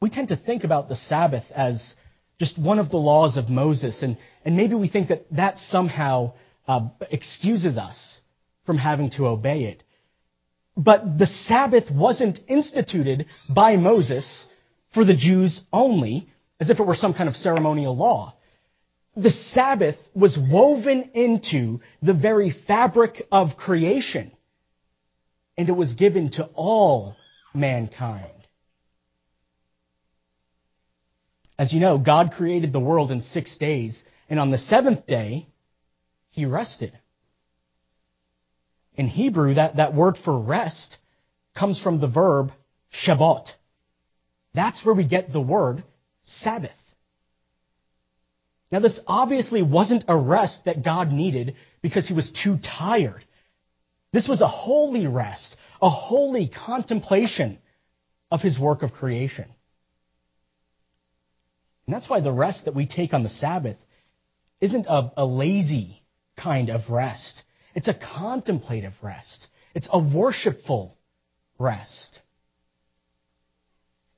We 0.00 0.10
tend 0.10 0.28
to 0.28 0.36
think 0.36 0.64
about 0.64 0.88
the 0.88 0.96
Sabbath 0.96 1.44
as 1.54 1.94
just 2.38 2.58
one 2.58 2.78
of 2.78 2.90
the 2.90 2.96
laws 2.96 3.36
of 3.36 3.48
Moses, 3.48 4.02
and, 4.02 4.18
and 4.44 4.56
maybe 4.56 4.74
we 4.74 4.88
think 4.88 5.08
that 5.08 5.26
that 5.32 5.58
somehow 5.58 6.34
uh, 6.68 6.88
excuses 7.10 7.78
us 7.78 8.20
from 8.66 8.78
having 8.78 9.10
to 9.10 9.26
obey 9.26 9.64
it. 9.64 9.82
But 10.76 11.18
the 11.18 11.26
Sabbath 11.26 11.90
wasn't 11.90 12.38
instituted 12.48 13.26
by 13.48 13.76
Moses 13.76 14.46
for 14.92 15.04
the 15.04 15.16
Jews 15.16 15.62
only, 15.72 16.28
as 16.60 16.68
if 16.68 16.78
it 16.78 16.86
were 16.86 16.94
some 16.94 17.14
kind 17.14 17.28
of 17.28 17.36
ceremonial 17.36 17.96
law. 17.96 18.35
The 19.16 19.30
Sabbath 19.30 19.96
was 20.14 20.38
woven 20.38 21.10
into 21.14 21.80
the 22.02 22.12
very 22.12 22.54
fabric 22.66 23.26
of 23.32 23.56
creation, 23.56 24.30
and 25.56 25.68
it 25.68 25.72
was 25.72 25.94
given 25.94 26.30
to 26.32 26.44
all 26.54 27.16
mankind. 27.54 28.30
As 31.58 31.72
you 31.72 31.80
know, 31.80 31.96
God 31.96 32.32
created 32.36 32.72
the 32.74 32.80
world 32.80 33.10
in 33.10 33.20
six 33.22 33.56
days, 33.56 34.04
and 34.28 34.38
on 34.38 34.50
the 34.50 34.58
seventh 34.58 35.06
day, 35.06 35.46
he 36.28 36.44
rested. 36.44 36.92
In 38.96 39.08
Hebrew, 39.08 39.54
that, 39.54 39.76
that 39.76 39.94
word 39.94 40.18
for 40.22 40.38
rest 40.38 40.98
comes 41.58 41.80
from 41.80 42.00
the 42.00 42.06
verb 42.06 42.52
Shabbat. 42.92 43.48
That's 44.54 44.84
where 44.84 44.94
we 44.94 45.06
get 45.06 45.32
the 45.32 45.40
word 45.40 45.84
Sabbath. 46.24 46.72
Now, 48.70 48.80
this 48.80 49.00
obviously 49.06 49.62
wasn't 49.62 50.04
a 50.08 50.16
rest 50.16 50.64
that 50.64 50.84
God 50.84 51.12
needed 51.12 51.54
because 51.82 52.08
he 52.08 52.14
was 52.14 52.32
too 52.32 52.58
tired. 52.58 53.24
This 54.12 54.26
was 54.28 54.40
a 54.40 54.48
holy 54.48 55.06
rest, 55.06 55.56
a 55.80 55.88
holy 55.88 56.48
contemplation 56.48 57.58
of 58.30 58.40
his 58.40 58.58
work 58.58 58.82
of 58.82 58.92
creation. 58.92 59.46
And 61.86 61.94
that's 61.94 62.10
why 62.10 62.20
the 62.20 62.32
rest 62.32 62.64
that 62.64 62.74
we 62.74 62.86
take 62.86 63.14
on 63.14 63.22
the 63.22 63.28
Sabbath 63.28 63.76
isn't 64.60 64.86
a, 64.86 65.12
a 65.16 65.24
lazy 65.24 66.02
kind 66.36 66.68
of 66.70 66.90
rest. 66.90 67.42
It's 67.74 67.88
a 67.88 67.94
contemplative 67.94 68.94
rest. 69.02 69.46
It's 69.74 69.88
a 69.92 69.98
worshipful 69.98 70.96
rest. 71.58 72.20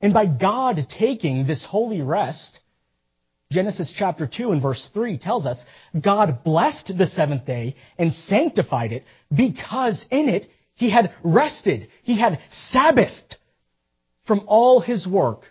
And 0.01 0.13
by 0.13 0.25
God 0.25 0.79
taking 0.97 1.45
this 1.45 1.65
holy 1.65 2.01
rest, 2.01 2.59
Genesis 3.51 3.93
chapter 3.97 4.27
2 4.27 4.51
and 4.51 4.61
verse 4.61 4.89
3 4.93 5.17
tells 5.17 5.45
us 5.47 5.63
God 5.99 6.43
blessed 6.43 6.93
the 6.97 7.07
seventh 7.07 7.45
day 7.45 7.75
and 7.97 8.13
sanctified 8.13 8.91
it 8.91 9.05
because 9.35 10.05
in 10.11 10.29
it 10.29 10.47
he 10.75 10.91
had 10.91 11.13
rested. 11.23 11.89
He 12.03 12.19
had 12.19 12.39
Sabbathed 12.71 13.35
from 14.27 14.43
all 14.47 14.81
his 14.81 15.07
work 15.07 15.41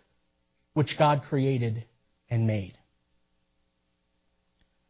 which 0.75 0.97
God 0.97 1.23
created 1.29 1.85
and 2.31 2.47
made. 2.47 2.79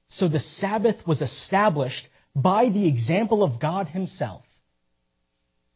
So 0.08 0.28
the 0.28 0.40
Sabbath 0.40 1.06
was 1.06 1.22
established 1.22 2.08
by 2.34 2.68
the 2.68 2.86
example 2.86 3.42
of 3.42 3.60
God 3.60 3.88
Himself, 3.88 4.44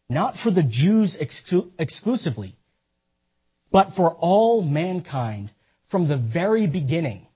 not 0.09 0.37
for 0.37 0.51
the 0.51 0.62
Jews 0.62 1.16
exclu- 1.21 1.71
exclusively, 1.79 2.57
but 3.71 3.95
for 3.97 4.14
all 4.14 4.62
mankind 4.62 5.51
from 5.92 6.09
the 6.09 6.16
very 6.16 6.66
beginning 6.66 7.26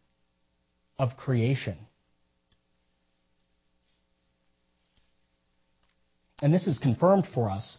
of 0.99 1.15
creation. 1.17 1.77
And 6.41 6.53
this 6.53 6.67
is 6.67 6.79
confirmed 6.79 7.29
for 7.35 7.51
us 7.51 7.77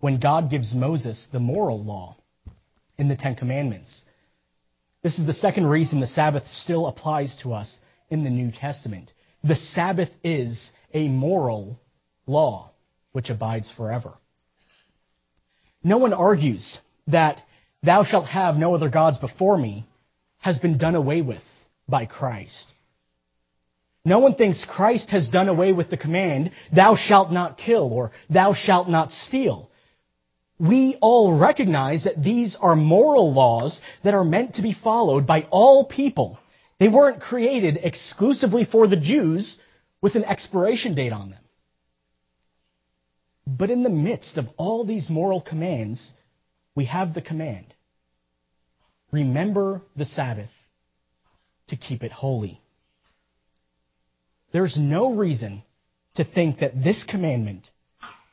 when 0.00 0.18
God 0.18 0.50
gives 0.50 0.74
Moses 0.74 1.28
the 1.32 1.38
moral 1.38 1.82
law 1.82 2.16
in 2.98 3.08
the 3.08 3.16
Ten 3.16 3.36
Commandments. 3.36 4.02
This 5.04 5.20
is 5.20 5.26
the 5.26 5.32
second 5.32 5.66
reason 5.66 6.00
the 6.00 6.06
Sabbath 6.08 6.48
still 6.48 6.88
applies 6.88 7.36
to 7.44 7.52
us 7.52 7.78
in 8.10 8.24
the 8.24 8.30
New 8.30 8.50
Testament. 8.50 9.12
The 9.44 9.54
Sabbath 9.54 10.10
is 10.24 10.72
a 10.92 11.06
moral 11.06 11.78
law 12.26 12.72
which 13.12 13.30
abides 13.30 13.70
forever. 13.76 14.14
No 15.84 15.98
one 15.98 16.12
argues 16.12 16.78
that 17.06 17.40
thou 17.84 18.02
shalt 18.02 18.26
have 18.26 18.56
no 18.56 18.74
other 18.74 18.88
gods 18.88 19.18
before 19.18 19.56
me 19.56 19.86
has 20.42 20.58
been 20.58 20.76
done 20.76 20.96
away 20.96 21.22
with 21.22 21.40
by 21.88 22.04
Christ. 22.04 22.66
No 24.04 24.18
one 24.18 24.34
thinks 24.34 24.64
Christ 24.68 25.10
has 25.10 25.28
done 25.28 25.48
away 25.48 25.72
with 25.72 25.88
the 25.88 25.96
command, 25.96 26.50
thou 26.74 26.96
shalt 26.96 27.30
not 27.30 27.56
kill 27.56 27.92
or 27.92 28.10
thou 28.28 28.52
shalt 28.52 28.88
not 28.88 29.12
steal. 29.12 29.70
we 30.58 30.96
all 31.00 31.38
recognize 31.38 32.04
that 32.04 32.22
these 32.22 32.56
are 32.60 32.76
moral 32.76 33.32
laws 33.32 33.80
that 34.04 34.14
are 34.14 34.24
meant 34.24 34.54
to 34.54 34.62
be 34.62 34.72
followed 34.74 35.26
by 35.26 35.46
all 35.50 35.84
people. 35.84 36.38
They 36.78 36.88
weren't 36.88 37.20
created 37.20 37.78
exclusively 37.82 38.64
for 38.64 38.86
the 38.86 38.96
Jews 38.96 39.58
with 40.00 40.14
an 40.14 40.24
expiration 40.24 40.94
date 40.94 41.12
on 41.12 41.30
them. 41.30 41.44
But 43.46 43.70
in 43.70 43.82
the 43.82 43.90
midst 43.90 44.38
of 44.38 44.46
all 44.56 44.84
these 44.84 45.10
moral 45.10 45.40
commands, 45.40 46.12
we 46.76 46.84
have 46.86 47.14
the 47.14 47.22
command 47.22 47.74
remember 49.12 49.82
the 49.94 50.04
Sabbath 50.04 50.50
to 51.68 51.76
keep 51.76 52.02
it 52.02 52.12
holy. 52.12 52.60
There's 54.52 54.76
no 54.78 55.14
reason 55.14 55.62
to 56.14 56.24
think 56.24 56.60
that 56.60 56.82
this 56.82 57.04
commandment 57.08 57.68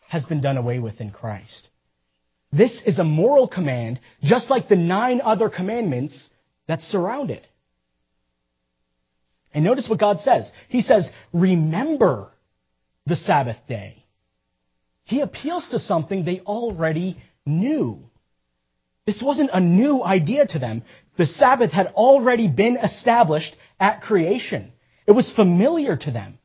has 0.08 0.26
been 0.26 0.42
done 0.42 0.58
away 0.58 0.80
with 0.80 1.00
in 1.00 1.12
Christ. 1.12 1.68
This 2.52 2.82
is 2.86 2.98
a 2.98 3.04
moral 3.04 3.48
command, 3.48 4.00
just 4.24 4.50
like 4.50 4.68
the 4.68 4.76
nine 4.76 5.22
other 5.24 5.50
commandments 5.50 6.30
that 6.68 6.82
surround 6.82 7.30
it. 7.30 7.46
And 9.54 9.64
notice 9.64 9.88
what 9.88 10.00
God 10.00 10.20
says. 10.20 10.52
He 10.68 10.82
says, 10.82 11.10
remember 11.34 12.32
the 13.06 13.16
Sabbath 13.16 13.58
day. 13.68 14.04
He 15.04 15.22
appeals 15.22 15.70
to 15.70 15.80
something 15.80 16.26
they 16.26 16.40
already 16.42 17.22
knew. 17.46 18.09
This 19.10 19.24
wasn't 19.24 19.50
a 19.52 19.60
new 19.60 20.04
idea 20.04 20.46
to 20.46 20.60
them. 20.60 20.84
The 21.18 21.26
Sabbath 21.26 21.72
had 21.72 21.88
already 21.88 22.48
been 22.48 22.78
established 22.78 23.56
at 23.80 24.02
creation. 24.02 24.72
It 25.08 25.14
was 25.14 25.32
familiar 25.32 25.98
to 25.98 26.12
them. 26.12 26.38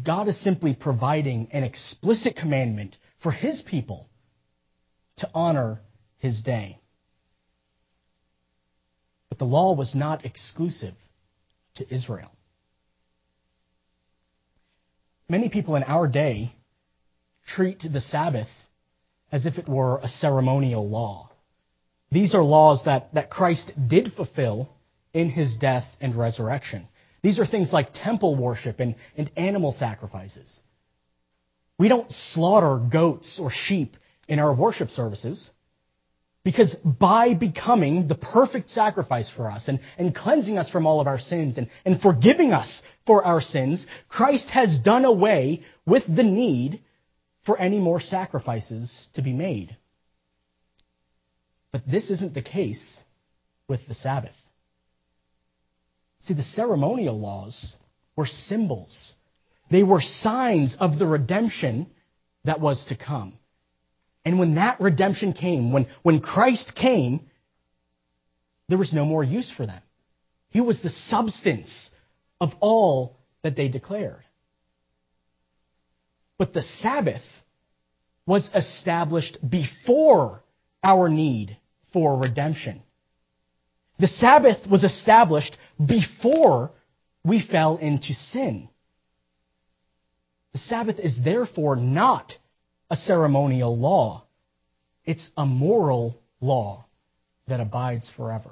God 0.00 0.28
is 0.28 0.40
simply 0.40 0.72
providing 0.72 1.48
an 1.50 1.64
explicit 1.64 2.36
commandment 2.36 2.96
for 3.24 3.32
His 3.32 3.60
people 3.60 4.08
to 5.16 5.28
honor 5.34 5.80
His 6.18 6.42
day. 6.42 6.78
But 9.28 9.40
the 9.40 9.46
law 9.46 9.74
was 9.74 9.96
not 9.96 10.24
exclusive 10.24 10.94
to 11.74 11.92
Israel. 11.92 12.30
Many 15.28 15.48
people 15.48 15.74
in 15.74 15.82
our 15.82 16.06
day 16.06 16.54
treat 17.48 17.82
the 17.82 18.00
Sabbath 18.00 18.46
as 19.34 19.46
if 19.46 19.58
it 19.58 19.68
were 19.68 19.98
a 19.98 20.06
ceremonial 20.06 20.88
law. 20.88 21.28
These 22.12 22.36
are 22.36 22.42
laws 22.44 22.84
that, 22.84 23.12
that 23.14 23.30
Christ 23.30 23.72
did 23.88 24.12
fulfill 24.12 24.68
in 25.12 25.28
his 25.28 25.56
death 25.56 25.86
and 26.00 26.14
resurrection. 26.14 26.86
These 27.20 27.40
are 27.40 27.46
things 27.46 27.72
like 27.72 27.88
temple 27.92 28.36
worship 28.36 28.78
and, 28.78 28.94
and 29.16 29.28
animal 29.36 29.72
sacrifices. 29.72 30.60
We 31.78 31.88
don't 31.88 32.08
slaughter 32.12 32.78
goats 32.78 33.40
or 33.42 33.50
sheep 33.50 33.96
in 34.28 34.38
our 34.38 34.54
worship 34.54 34.90
services. 34.90 35.50
Because 36.44 36.76
by 36.84 37.34
becoming 37.34 38.06
the 38.06 38.14
perfect 38.14 38.70
sacrifice 38.70 39.28
for 39.34 39.50
us 39.50 39.66
and, 39.66 39.80
and 39.98 40.14
cleansing 40.14 40.58
us 40.58 40.70
from 40.70 40.86
all 40.86 41.00
of 41.00 41.08
our 41.08 41.18
sins 41.18 41.58
and, 41.58 41.68
and 41.84 42.00
forgiving 42.00 42.52
us 42.52 42.82
for 43.04 43.24
our 43.24 43.40
sins, 43.40 43.84
Christ 44.08 44.48
has 44.50 44.78
done 44.78 45.04
away 45.04 45.64
with 45.84 46.04
the 46.06 46.22
need 46.22 46.82
for 47.44 47.58
any 47.58 47.78
more 47.78 48.00
sacrifices 48.00 49.08
to 49.14 49.22
be 49.22 49.32
made. 49.32 49.76
But 51.72 51.82
this 51.90 52.10
isn't 52.10 52.34
the 52.34 52.42
case 52.42 53.00
with 53.68 53.80
the 53.88 53.94
Sabbath. 53.94 54.34
See, 56.20 56.34
the 56.34 56.42
ceremonial 56.42 57.18
laws 57.18 57.74
were 58.16 58.26
symbols. 58.26 59.12
They 59.70 59.82
were 59.82 60.00
signs 60.00 60.76
of 60.78 60.98
the 60.98 61.06
redemption 61.06 61.88
that 62.44 62.60
was 62.60 62.84
to 62.88 62.96
come. 62.96 63.34
And 64.24 64.38
when 64.38 64.54
that 64.54 64.80
redemption 64.80 65.32
came, 65.32 65.72
when, 65.72 65.86
when 66.02 66.20
Christ 66.20 66.74
came, 66.74 67.28
there 68.68 68.78
was 68.78 68.92
no 68.92 69.04
more 69.04 69.22
use 69.22 69.52
for 69.54 69.66
them. 69.66 69.82
He 70.48 70.60
was 70.60 70.80
the 70.80 70.90
substance 70.90 71.90
of 72.40 72.50
all 72.60 73.18
that 73.42 73.56
they 73.56 73.68
declared. 73.68 74.22
But 76.38 76.52
the 76.52 76.62
Sabbath 76.62 77.22
was 78.26 78.50
established 78.54 79.38
before 79.48 80.42
our 80.82 81.08
need 81.08 81.56
for 81.92 82.18
redemption. 82.18 82.82
The 83.98 84.08
Sabbath 84.08 84.66
was 84.68 84.82
established 84.82 85.56
before 85.84 86.72
we 87.24 87.40
fell 87.40 87.76
into 87.76 88.12
sin. 88.12 88.68
The 90.52 90.58
Sabbath 90.58 90.98
is 90.98 91.22
therefore 91.24 91.76
not 91.76 92.32
a 92.90 92.96
ceremonial 92.96 93.76
law. 93.76 94.24
It's 95.04 95.30
a 95.36 95.46
moral 95.46 96.18
law 96.40 96.86
that 97.48 97.60
abides 97.60 98.10
forever. 98.16 98.50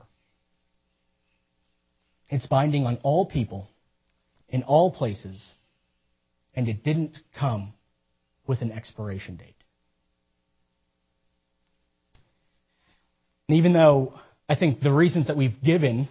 It's 2.29 2.47
binding 2.47 2.87
on 2.87 2.99
all 3.03 3.27
people 3.27 3.69
in 4.49 4.63
all 4.63 4.91
places, 4.91 5.55
and 6.55 6.69
it 6.69 6.83
didn't 6.83 7.19
come 7.39 7.73
with 8.47 8.61
an 8.61 8.73
expiration 8.73 9.37
date. 9.37 9.57
And 13.49 13.59
even 13.59 13.73
though 13.73 14.15
I 14.49 14.57
think 14.57 14.81
the 14.81 14.93
reasons 14.93 15.29
that 15.29 15.37
we've 15.37 15.63
given 15.63 16.09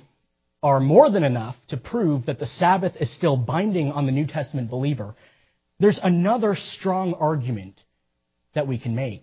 are 0.64 0.80
more 0.80 1.10
than 1.10 1.24
enough 1.24 1.56
to 1.70 1.78
prove 1.78 2.28
that 2.28 2.40
the 2.40 2.46
Sabbath 2.46 2.94
is 3.00 3.16
still 3.16 3.36
binding 3.36 3.92
on 3.92 4.06
the 4.06 4.12
New 4.12 4.28
Testament 4.28 4.70
believer, 4.70 5.16
there's 5.80 6.00
another 6.02 6.56
strong 6.56 7.16
argument 7.16 7.82
that 8.54 8.68
we 8.68 8.78
can 8.78 8.96
make. 8.96 9.22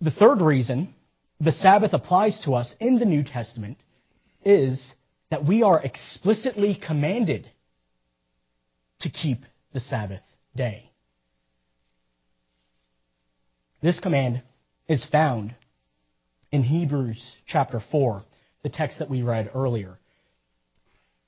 The 0.00 0.10
third 0.10 0.40
reason 0.40 0.94
the 1.40 1.52
Sabbath 1.52 1.92
applies 1.92 2.40
to 2.44 2.54
us 2.54 2.74
in 2.80 2.98
the 2.98 3.04
New 3.04 3.22
Testament 3.22 3.78
is 4.44 4.92
that 5.30 5.44
we 5.44 5.62
are 5.62 5.80
explicitly 5.80 6.78
commanded 6.86 7.50
to 9.00 9.10
keep 9.10 9.44
the 9.72 9.80
Sabbath 9.80 10.22
day. 10.56 10.90
This 13.82 14.00
command 14.00 14.42
is 14.88 15.04
found 15.04 15.54
in 16.50 16.62
Hebrews 16.62 17.36
chapter 17.46 17.80
4, 17.90 18.24
the 18.62 18.68
text 18.68 19.00
that 19.00 19.10
we 19.10 19.22
read 19.22 19.50
earlier. 19.54 19.98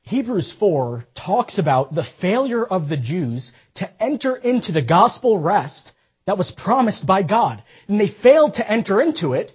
Hebrews 0.02 0.54
4 0.60 1.04
talks 1.16 1.58
about 1.58 1.94
the 1.94 2.06
failure 2.20 2.64
of 2.64 2.88
the 2.88 2.96
Jews 2.96 3.50
to 3.74 4.02
enter 4.02 4.36
into 4.36 4.72
the 4.72 4.82
gospel 4.82 5.38
rest 5.42 5.90
that 6.26 6.38
was 6.38 6.52
promised 6.56 7.06
by 7.06 7.24
God. 7.24 7.62
And 7.88 7.98
they 7.98 8.08
failed 8.22 8.54
to 8.54 8.70
enter 8.70 9.00
into 9.00 9.32
it 9.32 9.50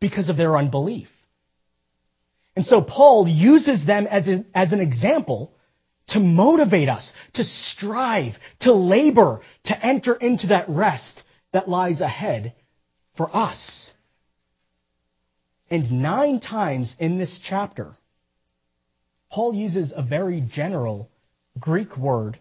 because 0.00 0.28
of 0.28 0.36
their 0.36 0.56
unbelief. 0.56 1.08
And 2.56 2.64
so 2.64 2.80
Paul 2.80 3.28
uses 3.28 3.86
them 3.86 4.06
as, 4.06 4.28
a, 4.28 4.44
as 4.54 4.72
an 4.72 4.80
example 4.80 5.52
to 6.08 6.20
motivate 6.20 6.88
us, 6.88 7.12
to 7.34 7.44
strive, 7.44 8.34
to 8.60 8.72
labor, 8.72 9.40
to 9.64 9.86
enter 9.86 10.14
into 10.14 10.48
that 10.48 10.68
rest 10.68 11.22
that 11.52 11.68
lies 11.68 12.00
ahead 12.00 12.54
for 13.16 13.34
us. 13.34 13.90
And 15.70 16.02
nine 16.02 16.40
times 16.40 16.94
in 16.98 17.18
this 17.18 17.40
chapter, 17.42 17.94
Paul 19.30 19.54
uses 19.54 19.92
a 19.94 20.02
very 20.02 20.40
general 20.40 21.10
Greek 21.58 21.96
word 21.96 22.38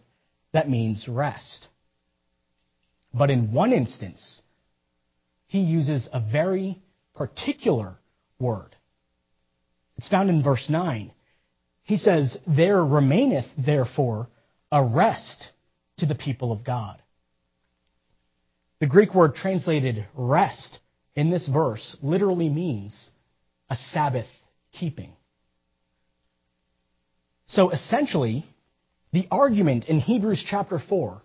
that 0.52 0.70
means 0.70 1.08
rest. 1.08 1.68
But 3.14 3.32
in 3.32 3.54
one 3.54 3.72
instance, 3.74 4.42
he 5.48 5.60
uses 5.60 6.10
a 6.12 6.20
very 6.20 6.82
particular 7.16 7.96
word. 8.40 8.76
It's 9.98 10.10
found 10.10 10.30
in 10.30 10.44
verse 10.44 10.70
9. 10.70 11.12
He 11.84 11.98
says, 11.98 12.38
There 12.48 12.84
remaineth 12.84 13.48
therefore 13.58 14.28
a 14.72 14.84
rest 14.84 15.50
to 15.98 16.06
the 16.06 16.16
people 16.16 16.52
of 16.52 16.64
God. 16.64 17.02
The 18.80 18.88
Greek 18.88 19.14
word 19.14 19.36
translated 19.36 20.06
rest 20.16 20.80
in 21.16 21.30
this 21.30 21.48
verse 21.48 21.96
literally 22.02 22.50
means 22.50 23.12
a 23.70 23.76
Sabbath 23.76 24.28
keeping. 24.72 25.14
So 27.46 27.70
essentially, 27.70 28.46
the 29.12 29.28
argument 29.30 29.86
in 29.86 30.00
Hebrews 30.00 30.44
chapter 30.46 30.80
4 30.80 31.22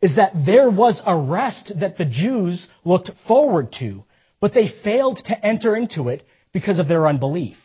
is 0.00 0.16
that 0.16 0.32
there 0.46 0.70
was 0.70 1.02
a 1.04 1.16
rest 1.16 1.72
that 1.80 1.98
the 1.98 2.04
Jews 2.04 2.66
looked 2.84 3.10
forward 3.26 3.72
to, 3.78 4.04
but 4.40 4.54
they 4.54 4.68
failed 4.82 5.18
to 5.26 5.46
enter 5.46 5.76
into 5.76 6.08
it 6.08 6.26
because 6.52 6.78
of 6.78 6.88
their 6.88 7.06
unbelief. 7.06 7.56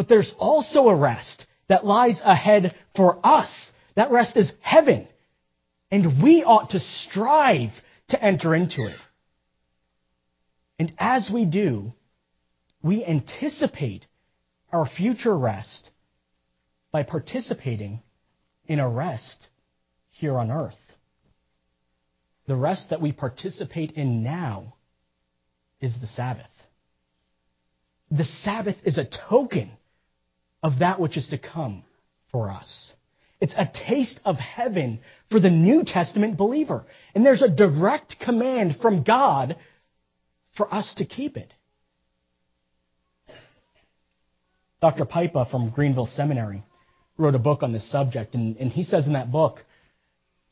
But 0.00 0.08
there's 0.08 0.34
also 0.38 0.88
a 0.88 0.94
rest 0.94 1.44
that 1.68 1.84
lies 1.84 2.22
ahead 2.24 2.74
for 2.96 3.20
us. 3.22 3.70
That 3.96 4.10
rest 4.10 4.38
is 4.38 4.50
heaven. 4.62 5.06
And 5.90 6.22
we 6.22 6.42
ought 6.42 6.70
to 6.70 6.80
strive 6.80 7.68
to 8.08 8.24
enter 8.24 8.54
into 8.54 8.86
it. 8.86 8.96
And 10.78 10.90
as 10.96 11.30
we 11.30 11.44
do, 11.44 11.92
we 12.82 13.04
anticipate 13.04 14.06
our 14.72 14.86
future 14.86 15.36
rest 15.36 15.90
by 16.92 17.02
participating 17.02 18.00
in 18.66 18.78
a 18.78 18.88
rest 18.88 19.48
here 20.12 20.38
on 20.38 20.50
earth. 20.50 20.80
the 22.46 22.56
rest 22.56 22.88
that 22.88 23.02
we 23.02 23.12
participate 23.12 23.90
in 23.90 24.22
now 24.22 24.76
is 25.78 26.00
the 26.00 26.06
Sabbath. 26.06 26.48
The 28.10 28.24
Sabbath 28.24 28.76
is 28.82 28.96
a 28.96 29.04
token 29.28 29.72
of 30.62 30.80
that 30.80 31.00
which 31.00 31.16
is 31.16 31.28
to 31.28 31.38
come 31.38 31.84
for 32.30 32.50
us. 32.50 32.92
It's 33.40 33.54
a 33.56 33.70
taste 33.86 34.20
of 34.24 34.36
heaven 34.36 35.00
for 35.30 35.40
the 35.40 35.50
New 35.50 35.84
Testament 35.84 36.36
believer. 36.36 36.84
And 37.14 37.24
there's 37.24 37.42
a 37.42 37.48
direct 37.48 38.16
command 38.20 38.76
from 38.82 39.02
God 39.02 39.56
for 40.56 40.72
us 40.72 40.94
to 40.94 41.06
keep 41.06 41.36
it. 41.36 41.52
Dr. 44.80 45.04
Pipa 45.04 45.46
from 45.50 45.70
Greenville 45.70 46.06
Seminary 46.06 46.62
wrote 47.16 47.34
a 47.34 47.38
book 47.38 47.62
on 47.62 47.72
this 47.72 47.90
subject, 47.90 48.34
and, 48.34 48.56
and 48.56 48.70
he 48.72 48.82
says 48.82 49.06
in 49.06 49.12
that 49.12 49.30
book, 49.30 49.64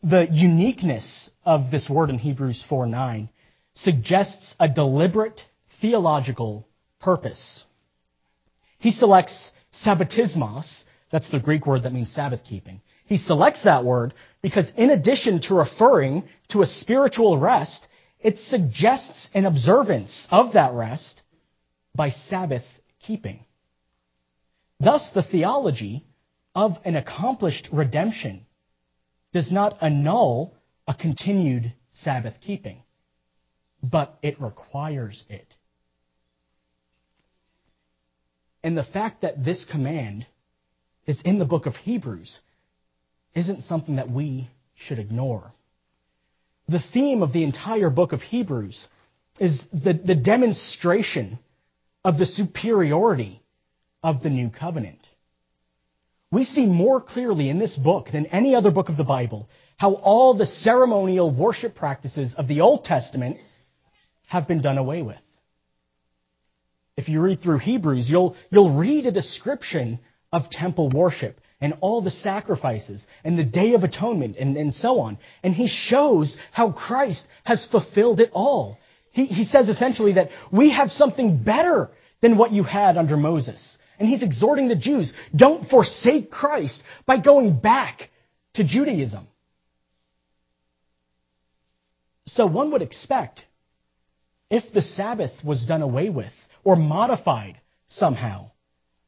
the 0.02 0.28
uniqueness 0.30 1.30
of 1.44 1.70
this 1.70 1.88
word 1.88 2.10
in 2.10 2.18
Hebrews 2.18 2.64
4 2.68 2.86
9 2.86 3.28
suggests 3.74 4.54
a 4.60 4.68
deliberate 4.68 5.40
theological 5.80 6.68
purpose. 7.00 7.64
He 8.78 8.90
selects 8.90 9.50
sabbatismos, 9.84 10.84
that's 11.10 11.30
the 11.30 11.40
Greek 11.40 11.66
word 11.66 11.84
that 11.84 11.92
means 11.92 12.12
Sabbath 12.12 12.40
keeping. 12.44 12.80
He 13.06 13.16
selects 13.16 13.64
that 13.64 13.84
word 13.84 14.12
because 14.42 14.70
in 14.76 14.90
addition 14.90 15.40
to 15.42 15.54
referring 15.54 16.24
to 16.48 16.62
a 16.62 16.66
spiritual 16.66 17.38
rest, 17.38 17.86
it 18.20 18.36
suggests 18.38 19.28
an 19.34 19.46
observance 19.46 20.26
of 20.30 20.52
that 20.52 20.74
rest 20.74 21.22
by 21.94 22.10
Sabbath 22.10 22.64
keeping. 23.00 23.44
Thus, 24.80 25.10
the 25.14 25.22
theology 25.22 26.04
of 26.54 26.76
an 26.84 26.96
accomplished 26.96 27.68
redemption 27.72 28.46
does 29.32 29.50
not 29.50 29.78
annul 29.82 30.54
a 30.86 30.94
continued 30.94 31.72
Sabbath 31.92 32.34
keeping, 32.40 32.82
but 33.82 34.18
it 34.22 34.40
requires 34.40 35.24
it. 35.28 35.54
And 38.62 38.76
the 38.76 38.82
fact 38.82 39.22
that 39.22 39.44
this 39.44 39.64
command 39.64 40.26
is 41.06 41.22
in 41.22 41.38
the 41.38 41.44
book 41.44 41.66
of 41.66 41.76
Hebrews 41.76 42.38
isn't 43.34 43.62
something 43.62 43.96
that 43.96 44.10
we 44.10 44.50
should 44.74 44.98
ignore. 44.98 45.52
The 46.68 46.82
theme 46.92 47.22
of 47.22 47.32
the 47.32 47.44
entire 47.44 47.90
book 47.90 48.12
of 48.12 48.20
Hebrews 48.20 48.86
is 49.40 49.66
the, 49.72 49.94
the 50.04 50.14
demonstration 50.14 51.38
of 52.04 52.18
the 52.18 52.26
superiority 52.26 53.42
of 54.02 54.22
the 54.22 54.30
new 54.30 54.50
covenant. 54.50 55.00
We 56.30 56.44
see 56.44 56.66
more 56.66 57.00
clearly 57.00 57.48
in 57.48 57.58
this 57.58 57.76
book 57.76 58.08
than 58.12 58.26
any 58.26 58.54
other 58.54 58.70
book 58.70 58.88
of 58.88 58.96
the 58.96 59.04
Bible 59.04 59.48
how 59.78 59.94
all 59.94 60.34
the 60.34 60.44
ceremonial 60.46 61.30
worship 61.30 61.74
practices 61.76 62.34
of 62.36 62.48
the 62.48 62.60
Old 62.60 62.84
Testament 62.84 63.38
have 64.26 64.46
been 64.46 64.60
done 64.60 64.76
away 64.76 65.02
with. 65.02 65.20
If 66.98 67.08
you 67.08 67.20
read 67.20 67.38
through 67.38 67.58
Hebrews, 67.58 68.10
you'll, 68.10 68.34
you'll 68.50 68.76
read 68.76 69.06
a 69.06 69.12
description 69.12 70.00
of 70.32 70.50
temple 70.50 70.90
worship 70.90 71.40
and 71.60 71.74
all 71.80 72.02
the 72.02 72.10
sacrifices 72.10 73.06
and 73.22 73.38
the 73.38 73.44
Day 73.44 73.74
of 73.74 73.84
Atonement 73.84 74.34
and, 74.36 74.56
and 74.56 74.74
so 74.74 74.98
on. 74.98 75.16
And 75.44 75.54
he 75.54 75.68
shows 75.68 76.36
how 76.50 76.72
Christ 76.72 77.24
has 77.44 77.64
fulfilled 77.70 78.18
it 78.18 78.30
all. 78.32 78.78
He, 79.12 79.26
he 79.26 79.44
says 79.44 79.68
essentially 79.68 80.14
that 80.14 80.30
we 80.50 80.72
have 80.72 80.90
something 80.90 81.40
better 81.40 81.88
than 82.20 82.36
what 82.36 82.50
you 82.50 82.64
had 82.64 82.96
under 82.96 83.16
Moses. 83.16 83.78
And 84.00 84.08
he's 84.08 84.24
exhorting 84.24 84.66
the 84.66 84.74
Jews, 84.74 85.12
don't 85.36 85.70
forsake 85.70 86.32
Christ 86.32 86.82
by 87.06 87.18
going 87.18 87.60
back 87.60 88.10
to 88.54 88.64
Judaism. 88.66 89.28
So 92.26 92.44
one 92.46 92.72
would 92.72 92.82
expect 92.82 93.42
if 94.50 94.64
the 94.74 94.82
Sabbath 94.82 95.44
was 95.44 95.64
done 95.64 95.82
away 95.82 96.08
with 96.08 96.32
or 96.68 96.76
modified 96.76 97.58
somehow, 97.88 98.50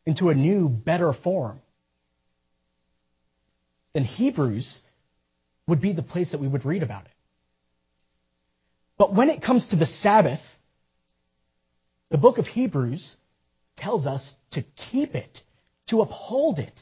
into 0.07 0.31
a 0.31 0.35
new, 0.35 0.67
better 0.67 1.13
form, 1.13 1.61
then 3.93 4.03
Hebrews 4.03 4.81
would 5.67 5.79
be 5.79 5.93
the 5.93 6.03
place 6.03 6.31
that 6.33 6.41
we 6.41 6.49
would 6.49 6.65
read 6.65 6.83
about 6.83 7.05
it. 7.05 7.13
But 8.97 9.15
when 9.15 9.29
it 9.29 9.43
comes 9.43 9.69
to 9.69 9.77
the 9.77 9.85
Sabbath, 9.85 10.41
the 12.11 12.17
book 12.17 12.39
of 12.39 12.47
Hebrews 12.47 13.17
tells 13.77 14.07
us 14.07 14.35
to 14.53 14.65
keep 14.91 15.15
it, 15.15 15.41
to 15.91 16.01
uphold 16.01 16.61
it. 16.61 16.81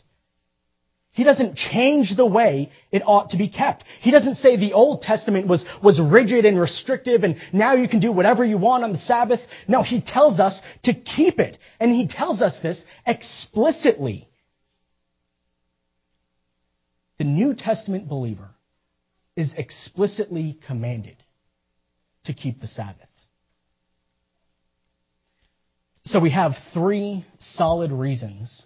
He 1.19 1.25
doesn't 1.25 1.57
change 1.57 2.15
the 2.15 2.25
way 2.25 2.71
it 2.93 3.03
ought 3.05 3.31
to 3.31 3.37
be 3.37 3.49
kept. 3.49 3.83
He 4.03 4.13
doesn't 4.13 4.37
say 4.37 4.57
the 4.57 4.75
Old 4.75 5.03
Testament 5.03 5.49
was, 5.49 5.65
was 5.83 6.01
rigid 6.01 6.45
and 6.45 6.57
restrictive 6.57 7.25
and 7.25 7.39
now 7.53 7.75
you 7.75 7.89
can 7.89 7.99
do 7.99 8.13
whatever 8.13 8.45
you 8.45 8.57
want 8.57 8.85
on 8.85 8.93
the 8.93 8.99
Sabbath. 8.99 9.41
No, 9.67 9.83
he 9.83 10.01
tells 10.01 10.39
us 10.39 10.63
to 10.85 10.95
keep 10.95 11.41
it. 11.41 11.59
And 11.81 11.91
he 11.91 12.07
tells 12.07 12.41
us 12.41 12.61
this 12.63 12.85
explicitly. 13.05 14.29
The 17.19 17.25
New 17.25 17.53
Testament 17.53 18.09
believer 18.09 18.51
is 19.35 19.53
explicitly 19.57 20.61
commanded 20.69 21.17
to 22.27 22.33
keep 22.33 22.61
the 22.61 22.69
Sabbath. 22.69 23.09
So 26.05 26.21
we 26.21 26.31
have 26.31 26.53
three 26.73 27.27
solid 27.41 27.91
reasons 27.91 28.65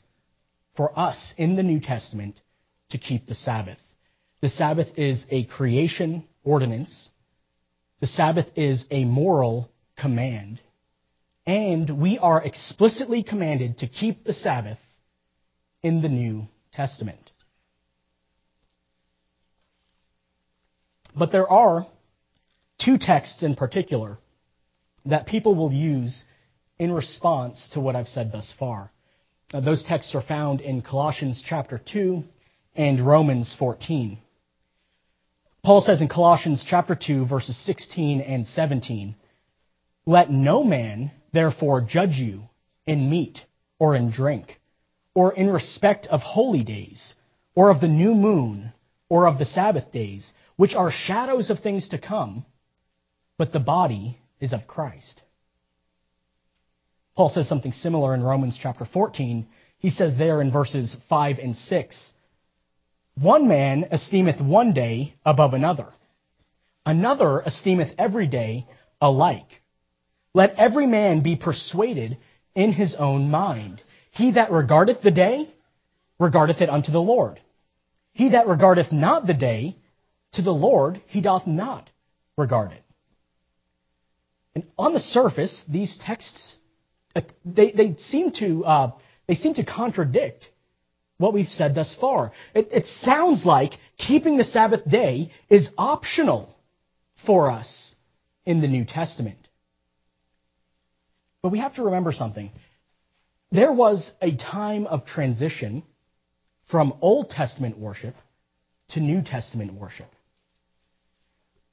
for 0.76 0.98
us 0.98 1.34
in 1.36 1.56
the 1.56 1.62
New 1.62 1.80
Testament 1.80 2.40
to 2.90 2.98
keep 2.98 3.26
the 3.26 3.34
Sabbath. 3.34 3.78
The 4.40 4.48
Sabbath 4.48 4.88
is 4.96 5.24
a 5.30 5.44
creation 5.44 6.24
ordinance. 6.44 7.10
The 8.00 8.06
Sabbath 8.06 8.46
is 8.56 8.86
a 8.90 9.04
moral 9.04 9.70
command. 9.96 10.60
And 11.46 12.00
we 12.00 12.18
are 12.18 12.42
explicitly 12.42 13.22
commanded 13.22 13.78
to 13.78 13.88
keep 13.88 14.24
the 14.24 14.32
Sabbath 14.32 14.78
in 15.82 16.02
the 16.02 16.08
New 16.08 16.48
Testament. 16.72 17.30
But 21.16 21.32
there 21.32 21.48
are 21.48 21.86
two 22.82 22.96
texts 22.98 23.42
in 23.42 23.54
particular 23.54 24.18
that 25.04 25.26
people 25.26 25.54
will 25.54 25.72
use 25.72 26.24
in 26.78 26.92
response 26.92 27.68
to 27.72 27.80
what 27.80 27.96
I've 27.96 28.08
said 28.08 28.32
thus 28.32 28.52
far. 28.58 28.90
Uh, 29.52 29.60
those 29.60 29.84
texts 29.84 30.14
are 30.14 30.22
found 30.22 30.62
in 30.62 30.80
Colossians 30.80 31.42
chapter 31.46 31.78
2 31.92 32.24
and 32.74 33.06
Romans 33.06 33.54
14. 33.58 34.18
Paul 35.62 35.82
says 35.82 36.00
in 36.00 36.08
Colossians 36.08 36.64
chapter 36.66 36.94
2 36.94 37.26
verses 37.26 37.56
16 37.66 38.22
and 38.22 38.46
17, 38.46 39.14
Let 40.06 40.30
no 40.30 40.64
man 40.64 41.10
therefore 41.34 41.82
judge 41.82 42.12
you 42.12 42.44
in 42.86 43.10
meat 43.10 43.40
or 43.78 43.94
in 43.94 44.10
drink, 44.10 44.58
or 45.14 45.34
in 45.34 45.50
respect 45.50 46.06
of 46.06 46.20
holy 46.20 46.64
days, 46.64 47.14
or 47.54 47.70
of 47.70 47.80
the 47.80 47.88
new 47.88 48.14
moon, 48.14 48.72
or 49.10 49.26
of 49.26 49.38
the 49.38 49.44
Sabbath 49.44 49.92
days, 49.92 50.32
which 50.56 50.74
are 50.74 50.90
shadows 50.90 51.50
of 51.50 51.60
things 51.60 51.90
to 51.90 51.98
come, 51.98 52.46
but 53.36 53.52
the 53.52 53.60
body 53.60 54.18
is 54.40 54.52
of 54.52 54.66
Christ. 54.66 55.20
Paul 57.16 57.28
says 57.28 57.48
something 57.48 57.72
similar 57.72 58.14
in 58.14 58.22
Romans 58.22 58.58
chapter 58.60 58.84
14. 58.84 59.46
He 59.78 59.90
says 59.90 60.16
there 60.16 60.40
in 60.40 60.52
verses 60.52 60.96
5 61.08 61.38
and 61.38 61.56
6, 61.56 62.12
One 63.20 63.48
man 63.48 63.86
esteemeth 63.90 64.40
one 64.40 64.72
day 64.72 65.14
above 65.24 65.54
another. 65.54 65.88
Another 66.86 67.40
esteemeth 67.40 67.94
every 67.98 68.26
day 68.26 68.66
alike. 69.00 69.62
Let 70.34 70.54
every 70.56 70.86
man 70.86 71.22
be 71.22 71.36
persuaded 71.36 72.16
in 72.54 72.72
his 72.72 72.96
own 72.98 73.30
mind. 73.30 73.82
He 74.12 74.32
that 74.32 74.50
regardeth 74.50 75.02
the 75.02 75.10
day, 75.10 75.52
regardeth 76.18 76.60
it 76.60 76.70
unto 76.70 76.92
the 76.92 77.00
Lord. 77.00 77.40
He 78.12 78.30
that 78.30 78.46
regardeth 78.46 78.92
not 78.92 79.26
the 79.26 79.34
day, 79.34 79.76
to 80.32 80.42
the 80.42 80.52
Lord 80.52 81.00
he 81.08 81.20
doth 81.20 81.46
not 81.46 81.90
regard 82.36 82.72
it. 82.72 82.82
And 84.54 84.64
on 84.78 84.92
the 84.92 85.00
surface, 85.00 85.64
these 85.68 85.98
texts 86.04 86.56
they, 87.44 87.72
they 87.72 87.96
seem 87.98 88.32
to 88.32 88.64
uh, 88.64 88.92
they 89.26 89.34
seem 89.34 89.54
to 89.54 89.64
contradict 89.64 90.46
what 91.18 91.32
we've 91.32 91.48
said 91.48 91.74
thus 91.74 91.96
far. 92.00 92.32
It, 92.54 92.68
it 92.72 92.86
sounds 92.86 93.44
like 93.44 93.72
keeping 93.96 94.38
the 94.38 94.44
Sabbath 94.44 94.88
day 94.88 95.30
is 95.48 95.68
optional 95.78 96.54
for 97.26 97.50
us 97.50 97.94
in 98.44 98.60
the 98.60 98.68
New 98.68 98.84
Testament. 98.84 99.38
But 101.42 101.52
we 101.52 101.58
have 101.58 101.74
to 101.74 101.84
remember 101.84 102.12
something. 102.12 102.50
There 103.50 103.72
was 103.72 104.10
a 104.20 104.34
time 104.36 104.86
of 104.86 105.06
transition 105.06 105.82
from 106.70 106.94
Old 107.00 107.30
Testament 107.30 107.78
worship 107.78 108.14
to 108.90 109.00
New 109.00 109.22
Testament 109.22 109.74
worship. 109.74 110.08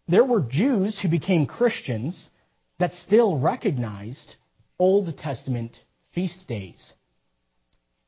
There 0.07 0.25
were 0.25 0.41
Jews 0.41 0.99
who 0.99 1.07
became 1.07 1.45
Christians 1.45 2.29
that 2.79 2.93
still 2.93 3.39
recognized 3.39 4.35
Old 4.79 5.17
Testament 5.17 5.75
feast 6.13 6.47
days. 6.47 6.93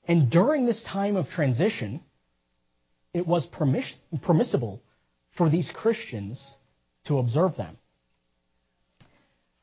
And 0.08 0.32
during 0.32 0.66
this 0.66 0.84
time 0.84 1.16
of 1.16 1.28
transition, 1.30 2.02
it 3.14 3.28
was 3.28 3.48
permiss- 3.48 4.00
permissible 4.24 4.82
for 5.38 5.50
these 5.50 5.72
Christians 5.74 6.56
to 7.06 7.18
observe 7.18 7.56
them. 7.58 7.78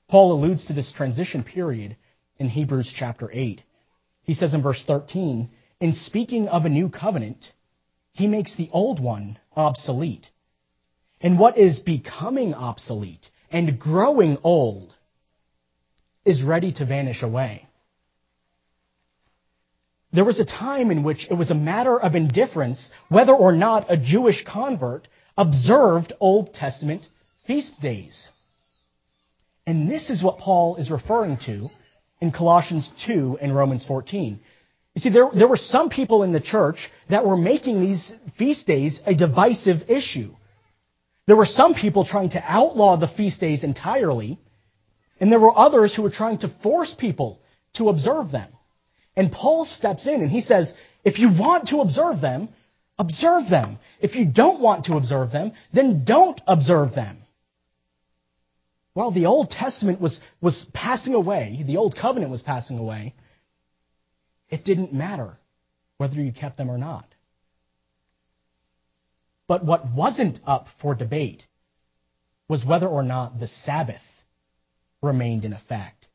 Paul 0.08 0.32
alludes 0.32 0.66
to 0.66 0.72
this 0.72 0.92
transition 0.92 1.44
period 1.44 1.96
in 2.38 2.48
Hebrews 2.48 2.92
chapter 2.96 3.30
8. 3.32 3.62
He 4.22 4.34
says 4.34 4.54
in 4.54 4.62
verse 4.62 4.82
13, 4.86 5.50
In 5.80 5.92
speaking 5.92 6.48
of 6.48 6.64
a 6.64 6.70
new 6.70 6.88
covenant, 6.88 7.44
he 8.12 8.26
makes 8.26 8.56
the 8.56 8.70
old 8.72 9.00
one 9.00 9.38
obsolete. 9.56 10.26
And 11.20 11.38
what 11.38 11.58
is 11.58 11.80
becoming 11.80 12.54
obsolete 12.54 13.26
and 13.50 13.78
growing 13.78 14.38
old 14.42 14.94
is 16.28 16.42
ready 16.42 16.72
to 16.72 16.84
vanish 16.84 17.22
away. 17.22 17.66
There 20.12 20.24
was 20.24 20.38
a 20.38 20.44
time 20.44 20.90
in 20.90 21.02
which 21.02 21.26
it 21.30 21.34
was 21.34 21.50
a 21.50 21.54
matter 21.54 21.98
of 21.98 22.14
indifference 22.14 22.90
whether 23.08 23.34
or 23.34 23.52
not 23.52 23.90
a 23.90 23.96
Jewish 23.96 24.44
convert 24.44 25.08
observed 25.36 26.12
Old 26.20 26.52
Testament 26.52 27.02
feast 27.46 27.80
days. 27.80 28.28
And 29.66 29.90
this 29.90 30.10
is 30.10 30.22
what 30.22 30.38
Paul 30.38 30.76
is 30.76 30.90
referring 30.90 31.38
to 31.46 31.68
in 32.20 32.30
Colossians 32.30 32.90
2 33.06 33.38
and 33.40 33.54
Romans 33.54 33.84
14. 33.86 34.40
You 34.94 35.00
see, 35.00 35.10
there, 35.10 35.28
there 35.34 35.48
were 35.48 35.56
some 35.56 35.88
people 35.90 36.24
in 36.24 36.32
the 36.32 36.40
church 36.40 36.90
that 37.08 37.24
were 37.24 37.36
making 37.36 37.80
these 37.80 38.14
feast 38.38 38.66
days 38.66 39.00
a 39.06 39.14
divisive 39.14 39.88
issue. 39.88 40.34
There 41.26 41.36
were 41.36 41.46
some 41.46 41.74
people 41.74 42.04
trying 42.04 42.30
to 42.30 42.42
outlaw 42.42 42.96
the 42.96 43.06
feast 43.06 43.40
days 43.40 43.62
entirely, 43.62 44.38
and 45.20 45.30
there 45.32 45.40
were 45.40 45.56
others 45.56 45.94
who 45.94 46.02
were 46.02 46.10
trying 46.10 46.38
to 46.38 46.54
force 46.62 46.94
people 46.98 47.40
to 47.74 47.88
observe 47.88 48.30
them. 48.30 48.50
And 49.16 49.32
Paul 49.32 49.64
steps 49.64 50.06
in 50.06 50.22
and 50.22 50.30
he 50.30 50.40
says, 50.40 50.72
if 51.04 51.18
you 51.18 51.28
want 51.28 51.68
to 51.68 51.78
observe 51.78 52.20
them, 52.20 52.48
observe 52.98 53.48
them. 53.50 53.78
If 54.00 54.14
you 54.14 54.24
don't 54.26 54.60
want 54.60 54.86
to 54.86 54.96
observe 54.96 55.30
them, 55.30 55.52
then 55.72 56.04
don't 56.04 56.40
observe 56.46 56.94
them. 56.94 57.18
While 58.94 59.12
the 59.12 59.26
Old 59.26 59.50
Testament 59.50 60.00
was, 60.00 60.20
was 60.40 60.66
passing 60.72 61.14
away, 61.14 61.62
the 61.66 61.76
Old 61.76 61.96
Covenant 61.96 62.30
was 62.30 62.42
passing 62.42 62.78
away, 62.78 63.14
it 64.50 64.64
didn't 64.64 64.92
matter 64.92 65.36
whether 65.98 66.20
you 66.20 66.32
kept 66.32 66.56
them 66.56 66.70
or 66.70 66.78
not. 66.78 67.06
But 69.46 69.64
what 69.64 69.90
wasn't 69.92 70.40
up 70.46 70.66
for 70.82 70.94
debate 70.94 71.42
was 72.48 72.64
whether 72.64 72.86
or 72.86 73.02
not 73.02 73.40
the 73.40 73.48
Sabbath 73.48 74.02
remained 75.02 75.44
in 75.44 75.52
effect. 75.52 76.06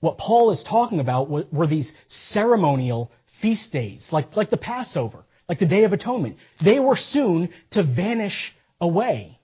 What 0.00 0.18
Paul 0.18 0.50
is 0.50 0.64
talking 0.68 1.00
about 1.00 1.30
were 1.30 1.66
these 1.66 1.90
ceremonial 2.08 3.10
feast 3.40 3.72
days, 3.72 4.08
like, 4.10 4.36
like 4.36 4.50
the 4.50 4.56
Passover, 4.56 5.24
like 5.48 5.58
the 5.58 5.68
Day 5.68 5.84
of 5.84 5.92
Atonement. 5.92 6.36
They 6.62 6.80
were 6.80 6.96
soon 6.96 7.50
to 7.72 7.82
vanish 7.82 8.52
away. 8.80 9.38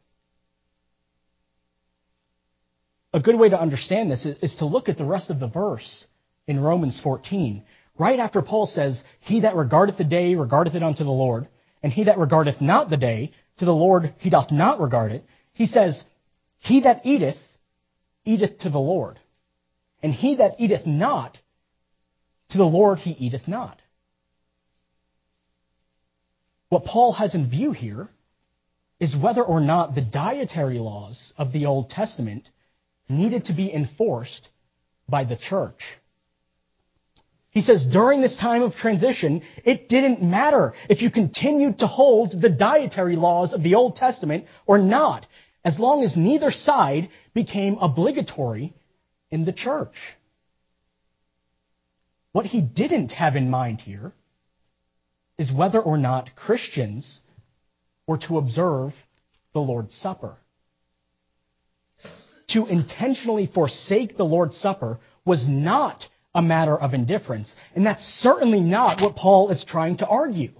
A 3.13 3.21
good 3.21 3.39
way 3.39 3.49
to 3.49 3.61
understand 3.61 4.11
this 4.11 4.27
is 4.27 4.57
to 4.57 4.67
look 4.67 4.89
at 4.89 4.99
the 4.99 5.05
rest 5.05 5.31
of 5.31 5.41
the 5.41 5.47
verse 5.47 6.05
in 6.47 6.61
Romans 6.61 7.01
14. 7.03 7.63
Right 7.99 8.19
after 8.19 8.43
Paul 8.43 8.67
says, 8.67 9.03
He 9.21 9.41
that 9.41 9.57
regardeth 9.57 9.97
the 9.97 10.05
day 10.05 10.35
regardeth 10.35 10.75
it 10.75 10.83
unto 10.83 11.05
the 11.05 11.11
Lord, 11.11 11.49
and 11.83 11.93
he 11.93 12.05
that 12.05 12.19
regardeth 12.19 12.61
not 12.61 12.91
the 12.91 12.97
day, 12.97 13.33
to 13.59 13.65
the 13.65 13.73
Lord 13.73 14.15
he 14.19 14.31
doth 14.31 14.51
not 14.51 14.81
regard 14.81 15.13
it, 15.13 15.25
he 15.53 15.67
says, 15.67 16.03
He 16.59 16.81
that 16.83 17.05
eateth, 17.05 17.37
eateth 18.25 18.59
to 18.59 18.71
the 18.71 18.79
Lord. 18.79 19.19
And 20.03 20.13
he 20.13 20.37
that 20.37 20.57
eateth 20.59 20.87
not, 20.87 21.39
to 22.51 22.59
the 22.59 22.65
Lord 22.65 22.99
he 22.99 23.11
eateth 23.11 23.49
not. 23.49 23.81
What 26.69 26.85
Paul 26.85 27.13
has 27.13 27.35
in 27.35 27.49
view 27.49 27.73
here 27.73 28.09
is 29.01 29.17
whether 29.17 29.43
or 29.43 29.61
not 29.61 29.95
the 29.95 30.03
dietary 30.03 30.79
laws 30.79 31.33
of 31.39 31.53
the 31.53 31.67
Old 31.67 31.91
Testament 31.91 32.49
needed 33.09 33.47
to 33.47 33.55
be 33.55 33.73
enforced 33.73 34.49
by 35.09 35.25
the 35.25 35.37
church. 35.37 35.81
He 37.51 37.61
says 37.63 37.87
during 37.91 38.21
this 38.21 38.37
time 38.37 38.63
of 38.63 38.75
transition, 38.75 39.43
it 39.65 39.89
didn't 39.89 40.23
matter 40.23 40.75
if 40.89 41.01
you 41.01 41.11
continued 41.11 41.79
to 41.79 41.87
hold 41.87 42.41
the 42.41 42.51
dietary 42.51 43.17
laws 43.17 43.53
of 43.55 43.63
the 43.63 43.75
Old 43.75 43.97
Testament 43.97 44.45
or 44.67 44.79
not, 44.79 45.27
as 45.65 45.79
long 45.79 46.03
as 46.03 46.17
neither 46.17 46.51
side 46.51 47.09
became 47.35 47.79
obligatory 47.81 48.75
in 49.31 49.45
the 49.45 49.53
church. 49.53 49.95
What 52.33 52.47
he 52.47 52.61
didn't 52.61 53.13
have 53.13 53.37
in 53.37 53.51
mind 53.51 53.81
here 53.81 54.13
is 55.39 55.53
whether 55.53 55.81
or 55.81 55.99
not 55.99 56.35
Christians 56.35 57.21
were 58.07 58.19
to 58.19 58.39
observe 58.39 58.93
the 59.53 59.61
Lord's 59.61 59.95
Supper. 59.95 60.37
To 62.49 62.67
intentionally 62.67 63.47
forsake 63.53 64.17
the 64.17 64.25
Lord's 64.25 64.57
Supper 64.57 64.99
was 65.25 65.47
not 65.49 66.05
a 66.35 66.43
matter 66.43 66.77
of 66.77 66.95
indifference, 66.95 67.55
and 67.75 67.85
that's 67.85 68.03
certainly 68.03 68.61
not 68.61 69.01
what 69.01 69.17
Paul 69.17 69.51
is 69.51 69.65
trying 69.65 69.99
to 69.99 70.07
argue. 70.07 70.53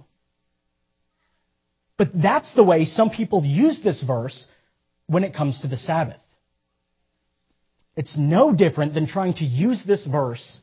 But 1.97 2.09
that's 2.13 2.53
the 2.53 2.63
way 2.63 2.85
some 2.85 3.09
people 3.09 3.43
use 3.43 3.81
this 3.83 4.03
verse 4.03 4.45
when 5.09 5.23
it 5.23 5.33
comes 5.33 5.59
to 5.61 5.67
the 5.67 5.75
Sabbath. 5.75 6.21
It's 7.95 8.15
no 8.15 8.53
different 8.53 8.93
than 8.93 9.07
trying 9.07 9.33
to 9.35 9.43
use 9.43 9.83
this 9.85 10.05
verse 10.05 10.59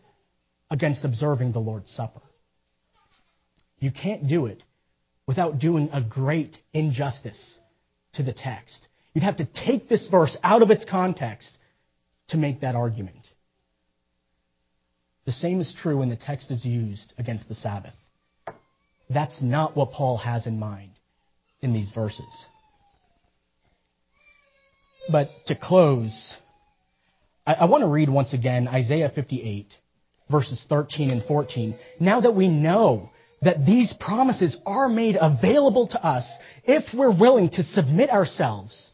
against 0.71 1.05
observing 1.05 1.53
the 1.53 1.59
Lord's 1.59 1.91
Supper. 1.91 2.21
You 3.81 3.91
can't 3.91 4.29
do 4.29 4.47
it 4.47 4.63
without 5.27 5.59
doing 5.59 5.91
a 5.93 6.01
great 6.01 6.57
injustice 6.73 7.59
to 8.15 8.23
the 8.23 8.33
text. 8.33 8.87
You'd 9.13 9.25
have 9.25 9.39
to 9.39 9.47
take 9.47 9.89
this 9.89 10.07
verse 10.07 10.37
out 10.45 10.63
of 10.63 10.71
its 10.71 10.85
context 10.85 11.59
to 12.29 12.37
make 12.37 12.61
that 12.61 12.77
argument. 12.77 13.27
The 15.25 15.33
same 15.33 15.61
is 15.61 15.75
true 15.83 15.99
when 15.99 16.09
the 16.09 16.17
text 16.17 16.53
is 16.53 16.65
used 16.65 17.13
against 17.19 17.49
the 17.49 17.55
Sabbath. 17.57 17.95
That's 19.11 19.43
not 19.43 19.77
what 19.77 19.91
Paul 19.91 20.19
has 20.19 20.47
in 20.47 20.61
mind 20.61 20.93
in 21.61 21.73
these 21.73 21.91
verses. 21.91 22.47
But 25.11 25.31
to 25.47 25.55
close, 25.55 26.35
I, 27.47 27.55
I 27.55 27.65
want 27.67 27.83
to 27.83 27.89
read 27.89 28.09
once 28.09 28.33
again 28.33 28.69
Isaiah 28.69 29.11
58, 29.15 29.67
verses 30.31 30.65
13 30.69 31.11
and 31.11 31.23
14. 31.23 31.77
Now 32.01 32.21
that 32.21 32.35
we 32.35 32.49
know 32.49 33.11
that 33.43 33.65
these 33.65 33.95
promises 34.01 34.59
are 34.67 34.89
made 34.89 35.17
available 35.21 35.87
to 35.89 36.05
us 36.05 36.37
if 36.65 36.85
we're 36.95 37.17
willing 37.17 37.51
to 37.51 37.63
submit 37.63 38.11
ourselves 38.11 38.91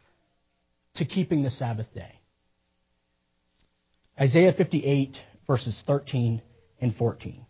to 0.96 1.04
keeping 1.04 1.42
the 1.42 1.50
Sabbath 1.50 1.92
day. 1.94 2.18
Isaiah 4.20 4.52
58, 4.52 5.16
verses 5.46 5.82
13 5.86 6.42
and 6.80 6.94
14. 6.94 7.46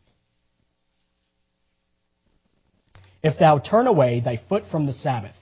If 3.22 3.38
thou 3.38 3.58
turn 3.58 3.86
away 3.86 4.20
thy 4.20 4.40
foot 4.48 4.64
from 4.70 4.86
the 4.86 4.94
Sabbath, 4.94 5.36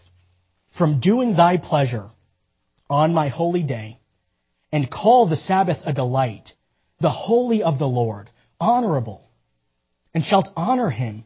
from 0.76 1.00
doing 1.00 1.36
thy 1.36 1.56
pleasure 1.56 2.08
on 2.90 3.14
my 3.14 3.28
holy 3.28 3.62
day, 3.62 3.98
and 4.72 4.90
call 4.90 5.28
the 5.28 5.36
Sabbath 5.36 5.78
a 5.86 5.92
delight, 5.92 6.52
the 7.00 7.10
holy 7.10 7.62
of 7.62 7.78
the 7.78 7.86
Lord, 7.86 8.28
honorable, 8.60 9.22
and 10.12 10.24
shalt 10.24 10.48
honor 10.56 10.90
him, 10.90 11.24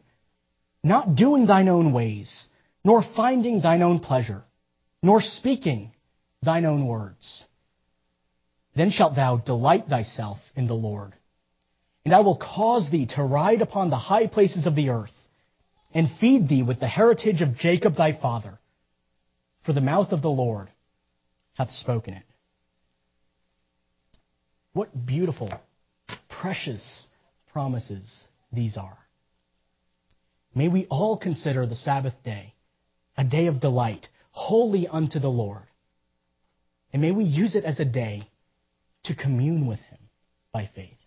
not 0.83 1.15
doing 1.15 1.47
thine 1.47 1.67
own 1.67 1.91
ways, 1.91 2.47
nor 2.83 3.03
finding 3.15 3.61
thine 3.61 3.81
own 3.81 3.97
pleasure, 3.97 4.43
nor 5.01 5.19
speaking 5.21 5.91
thine 6.43 6.65
own 6.65 6.85
words. 6.85 7.43
Then 8.75 8.91
shalt 8.91 9.15
thou 9.15 9.37
delight 9.37 9.87
thyself 9.89 10.37
in 10.55 10.67
the 10.67 10.75
Lord. 10.75 11.13
And 12.03 12.13
I 12.13 12.21
will 12.21 12.37
cause 12.37 12.91
thee 12.91 13.07
to 13.15 13.23
ride 13.23 13.63
upon 13.63 13.89
the 13.89 13.97
high 13.97 14.27
places 14.27 14.67
of 14.67 14.75
the 14.75 14.89
earth, 14.89 15.13
and 15.91 16.07
feed 16.19 16.47
thee 16.47 16.61
with 16.61 16.79
the 16.79 16.87
heritage 16.87 17.41
of 17.41 17.57
Jacob 17.57 17.95
thy 17.95 18.13
father. 18.21 18.59
For 19.63 19.73
the 19.73 19.81
mouth 19.81 20.11
of 20.11 20.21
the 20.21 20.29
Lord 20.29 20.69
hath 21.55 21.71
spoken 21.71 22.13
it. 22.13 22.23
What 24.73 25.05
beautiful, 25.05 25.51
precious 26.29 27.07
promises 27.51 28.27
these 28.51 28.77
are. 28.77 28.97
May 30.53 30.67
we 30.67 30.85
all 30.89 31.17
consider 31.17 31.65
the 31.65 31.75
Sabbath 31.75 32.13
day 32.23 32.55
a 33.17 33.23
day 33.23 33.47
of 33.47 33.59
delight, 33.59 34.07
holy 34.31 34.87
unto 34.87 35.19
the 35.19 35.29
Lord. 35.29 35.63
And 36.91 37.01
may 37.01 37.11
we 37.11 37.23
use 37.23 37.55
it 37.55 37.65
as 37.65 37.79
a 37.79 37.85
day 37.85 38.23
to 39.05 39.15
commune 39.15 39.67
with 39.67 39.79
Him 39.79 39.99
by 40.51 40.69
faith. 40.75 40.97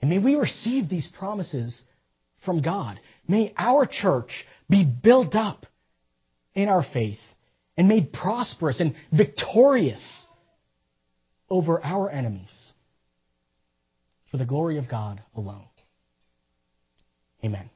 And 0.00 0.10
may 0.10 0.18
we 0.18 0.34
receive 0.34 0.88
these 0.88 1.08
promises 1.18 1.82
from 2.44 2.62
God. 2.62 2.98
May 3.28 3.52
our 3.56 3.86
church 3.86 4.46
be 4.68 4.84
built 4.84 5.34
up 5.34 5.66
in 6.54 6.68
our 6.68 6.84
faith 6.92 7.18
and 7.76 7.88
made 7.88 8.12
prosperous 8.12 8.80
and 8.80 8.94
victorious 9.12 10.26
over 11.48 11.82
our 11.84 12.10
enemies 12.10 12.72
for 14.30 14.36
the 14.36 14.46
glory 14.46 14.78
of 14.78 14.88
God 14.88 15.22
alone. 15.34 15.64
Amen. 17.44 17.70